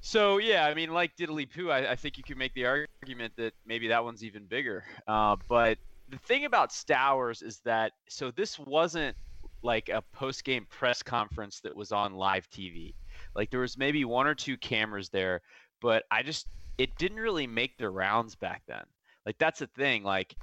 [0.03, 3.33] so yeah, I mean, like Diddly Poo, I, I think you could make the argument
[3.39, 4.85] that maybe that one's even bigger.
[5.09, 5.79] Uh, but
[6.09, 9.17] the thing about Stowers is that so this wasn't
[9.63, 12.95] like a post game press conference that was on live TV.
[13.35, 15.41] Like there was maybe one or two cameras there,
[15.81, 16.47] but I just
[16.79, 18.85] it didn't really make the rounds back then.
[19.25, 20.03] Like that's the thing.
[20.03, 20.37] Like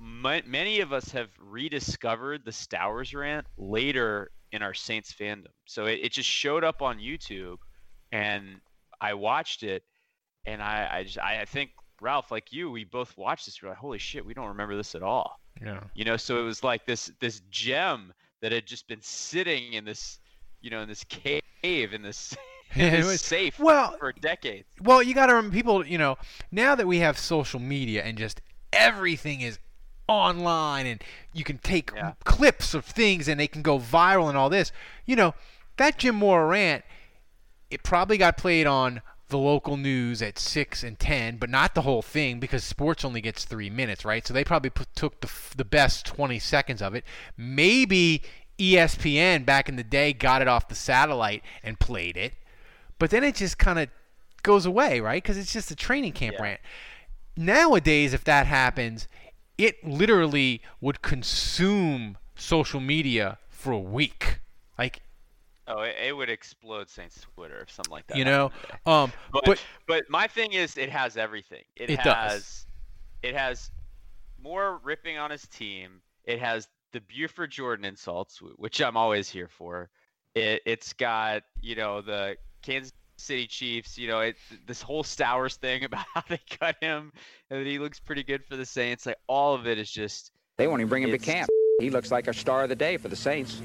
[0.00, 5.52] ma- many of us have rediscovered the Stowers rant later in our Saints fandom.
[5.66, 7.58] So it, it just showed up on YouTube,
[8.12, 8.60] and
[9.00, 9.82] I watched it,
[10.46, 11.70] and I I just I, I think
[12.00, 13.62] Ralph, like you, we both watched this.
[13.62, 15.40] We're like, holy shit, we don't remember this at all.
[15.60, 15.80] Yeah.
[15.94, 19.84] You know, so it was like this this gem that had just been sitting in
[19.84, 20.18] this,
[20.60, 22.36] you know, in this cave in this,
[22.74, 24.68] in It this was- safe well, for decades.
[24.82, 26.16] Well, you got to remember, people, you know,
[26.52, 28.40] now that we have social media and just
[28.72, 29.58] everything is
[30.08, 31.90] online and you can take
[32.24, 34.70] clips of things and they can go viral and all this,
[35.06, 35.34] you know,
[35.78, 36.84] that Jim Mora rant,
[37.70, 41.82] it probably got played on the local news at 6 and 10, but not the
[41.82, 44.26] whole thing because sports only gets three minutes, right?
[44.26, 47.04] So they probably put, took the, the best 20 seconds of it.
[47.36, 48.22] Maybe
[48.58, 52.34] ESPN back in the day got it off the satellite and played it.
[52.98, 53.88] But then it just kind of
[54.42, 55.22] goes away, right?
[55.22, 56.60] Because it's just a training camp rant.
[57.36, 59.08] Nowadays, if that happens,
[59.58, 64.40] it literally would consume social media for a week.
[64.78, 65.02] Like,
[65.68, 68.16] Oh, it, it would explode Saints Twitter if something like that.
[68.16, 68.52] you know,
[68.86, 71.64] um, but, but but my thing is, it has everything.
[71.74, 72.66] It, It has does.
[73.22, 73.70] it has
[74.40, 76.00] more ripping on his team.
[76.24, 79.90] It has the Buford Jordan insults, which I'm always here for.
[80.34, 83.98] It, it's got you know the Kansas City Chiefs.
[83.98, 84.36] You know it,
[84.66, 87.12] this whole Stowers thing about how they cut him
[87.50, 89.06] and that he looks pretty good for the Saints.
[89.06, 91.48] Like all of it is just They won't even bring him to camp.
[91.80, 93.60] He looks like a star of the day for the Saints.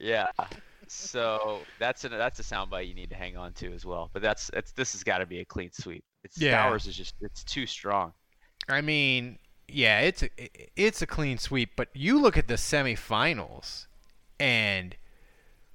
[0.00, 0.28] Yeah.
[0.86, 4.10] So that's a that's a soundbite you need to hang on to as well.
[4.12, 6.02] But that's it's this has got to be a clean sweep.
[6.24, 6.72] It's Yeah.
[6.74, 8.12] Is just it's too strong.
[8.68, 10.30] I mean, yeah, it's a,
[10.76, 11.70] it's a clean sweep.
[11.76, 13.86] But you look at the semifinals,
[14.40, 14.96] and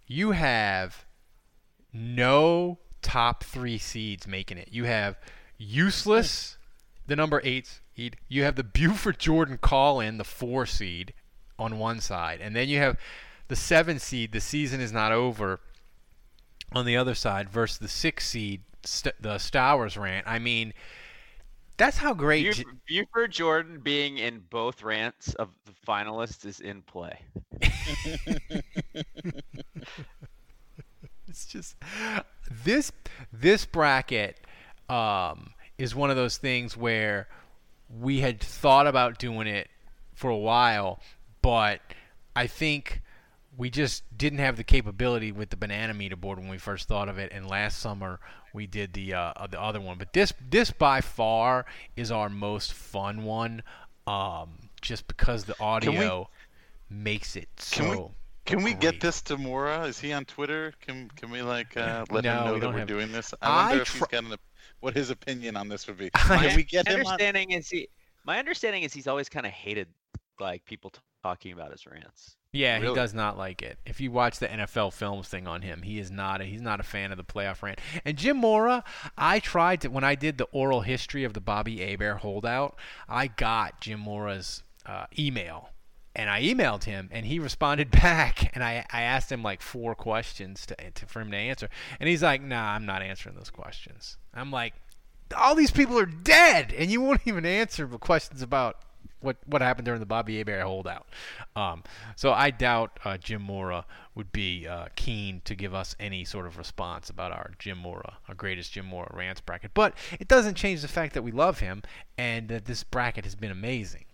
[0.08, 1.06] you have
[1.92, 4.70] no top three seeds making it.
[4.72, 5.18] You have
[5.58, 6.58] useless,
[7.08, 8.18] the number eight seed.
[8.28, 11.14] You have the Buford Jordan call in, the four seed.
[11.60, 12.98] on one side, and then you have
[13.54, 14.32] the seven seed.
[14.32, 15.60] The season is not over
[16.72, 20.26] on the other side versus the six seed, St- the Stowers rant.
[20.28, 20.74] I mean,
[21.78, 22.58] that's how great.
[22.58, 27.20] Buf- Buford Jordan being in both rants of the finalists is in play.
[31.28, 31.76] it's just
[32.50, 32.92] this
[33.32, 34.40] this bracket
[34.90, 37.28] um, is one of those things where
[38.02, 39.70] we had thought about doing it
[40.16, 41.00] for a while,
[41.44, 41.82] but
[42.36, 43.03] I think
[43.58, 47.08] we just didn't have the capability with the banana meter board when we first thought
[47.10, 47.32] of it.
[47.32, 48.20] And last summer
[48.54, 51.66] we did the uh, the other one, but this this by far
[51.96, 53.64] is our most fun one,
[54.08, 56.30] um, just because the audio
[56.90, 57.84] makes it so.
[58.46, 59.84] Can we, can we get this to Mora?
[59.86, 60.74] Is he on Twitter?
[60.82, 63.34] Can can we like uh, let No, him know we that we're have- doing this?
[63.42, 64.36] I I wonder if he's got an,
[64.80, 66.10] what his opinion on this would be.
[66.30, 67.14] My Can we get him on?
[67.14, 67.88] understanding is he.
[68.26, 69.88] My understanding is he's always kind of hated
[70.40, 72.36] like people t- talking about his rants.
[72.54, 73.80] Yeah, he does not like it.
[73.84, 76.80] If you watch the NFL films thing on him, he is not a, he's not
[76.80, 77.82] a fan of the playoff rant.
[78.06, 78.84] And Jim Mora,
[79.18, 82.78] I tried to when I did the oral history of the Bobby Hebert holdout,
[83.10, 85.70] I got Jim Mora's uh, email.
[86.16, 88.52] And I emailed him, and he responded back.
[88.54, 91.70] And I, I asked him like four questions to, to for him to answer,
[92.00, 94.76] and he's like, "Nah, I'm not answering those questions." I'm like,
[95.36, 98.78] "All these people are dead, and you won't even answer the questions about
[99.24, 101.08] what what happened during the Bobby Hebert holdout.
[101.56, 101.84] Um,
[102.16, 103.86] so I doubt uh, Jim Mora
[104.16, 108.18] would be uh, keen to give us any sort of response about our Jim Mora,
[108.28, 109.72] our greatest Jim Mora rants bracket.
[109.74, 111.82] But it doesn't change the fact that we love him
[112.18, 114.06] and that this bracket has been amazing.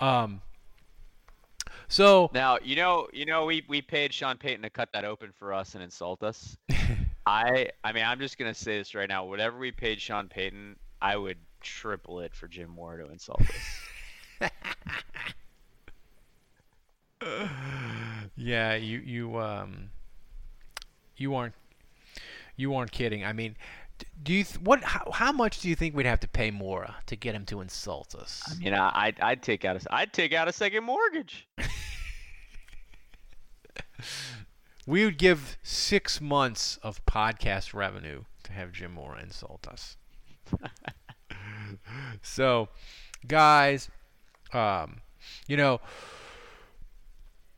[0.00, 0.40] Um,
[1.88, 5.32] so Now you know you know we we paid Sean Payton to cut that open
[5.32, 6.56] for us and insult us.
[7.26, 9.24] I I mean I'm just gonna say this right now.
[9.24, 13.80] Whatever we paid Sean Payton, I would triple it for Jim Mora to insult us.
[18.36, 19.90] yeah, you you um
[21.16, 21.54] you aren't
[22.56, 23.24] you aren't kidding.
[23.24, 23.56] I mean,
[24.22, 26.96] do you th- what how, how much do you think we'd have to pay Mora
[27.06, 28.42] to get him to insult us?
[28.50, 31.48] I mean I I'd, I'd take out a I'd take out a second mortgage.
[34.86, 39.96] We would give six months of podcast revenue to have Jim Mora insult us.
[42.22, 42.70] so,
[43.26, 43.88] guys,
[44.54, 45.00] um,
[45.46, 45.80] you know,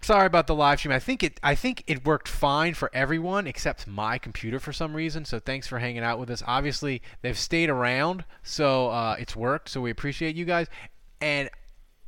[0.03, 0.93] sorry about the live stream.
[0.93, 4.95] I think it I think it worked fine for everyone except my computer for some
[4.95, 5.25] reason.
[5.25, 6.43] So thanks for hanging out with us.
[6.47, 9.69] Obviously, they've stayed around, so uh, it's worked.
[9.69, 10.67] So we appreciate you guys.
[11.21, 11.49] And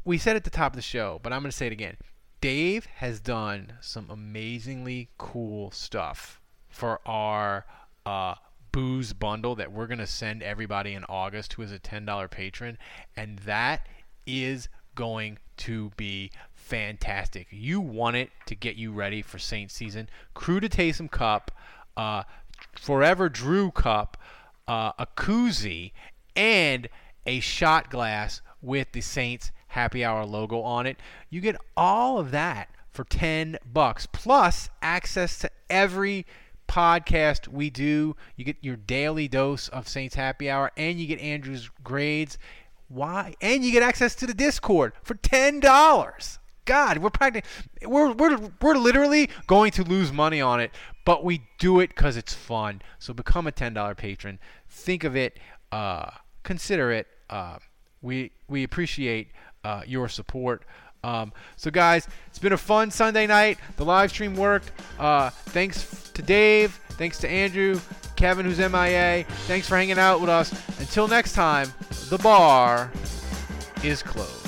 [0.05, 1.97] we said at the top of the show, but I'm going to say it again.
[2.41, 7.65] Dave has done some amazingly cool stuff for our
[8.05, 8.35] uh,
[8.71, 12.77] booze bundle that we're going to send everybody in August who is a $10 patron.
[13.17, 13.87] And that
[14.27, 17.47] is going to be fantastic.
[17.51, 20.09] You want it to get you ready for Saints season.
[20.35, 21.51] Crew to Taysom Cup,
[21.97, 22.25] uh,
[22.79, 24.17] Forever Drew Cup,
[24.67, 25.93] uh, a koozie,
[26.35, 26.89] and
[27.27, 30.99] a shot glass with the Saints Happy Hour logo on it.
[31.31, 36.27] You get all of that for 10 bucks plus access to every
[36.69, 38.17] podcast we do.
[38.37, 42.39] You get your daily dose of Saints Happy Hour and you get Andrew's grades.
[42.95, 43.35] Why?
[43.41, 46.39] And you get access to the Discord for $10.
[46.65, 47.51] God, we're practically
[47.87, 50.71] we're we're we're literally going to lose money on it,
[51.05, 52.81] but we do it cuz it's fun.
[52.99, 54.39] So become a $10 patron.
[54.69, 55.39] Think of it
[55.73, 56.11] uh
[56.43, 57.59] consider it uh
[58.01, 59.33] we we appreciate
[59.65, 60.65] uh, your support.
[61.03, 63.59] Um, so, guys, it's been a fun Sunday night.
[63.77, 64.71] The live stream worked.
[64.99, 66.81] Uh, thanks to Dave.
[66.97, 67.81] Thanks to Andrew,
[68.17, 69.25] Kevin, who's MIA.
[69.47, 70.53] Thanks for hanging out with us.
[70.81, 71.73] Until next time,
[72.09, 72.91] the bar
[73.83, 74.44] is closed.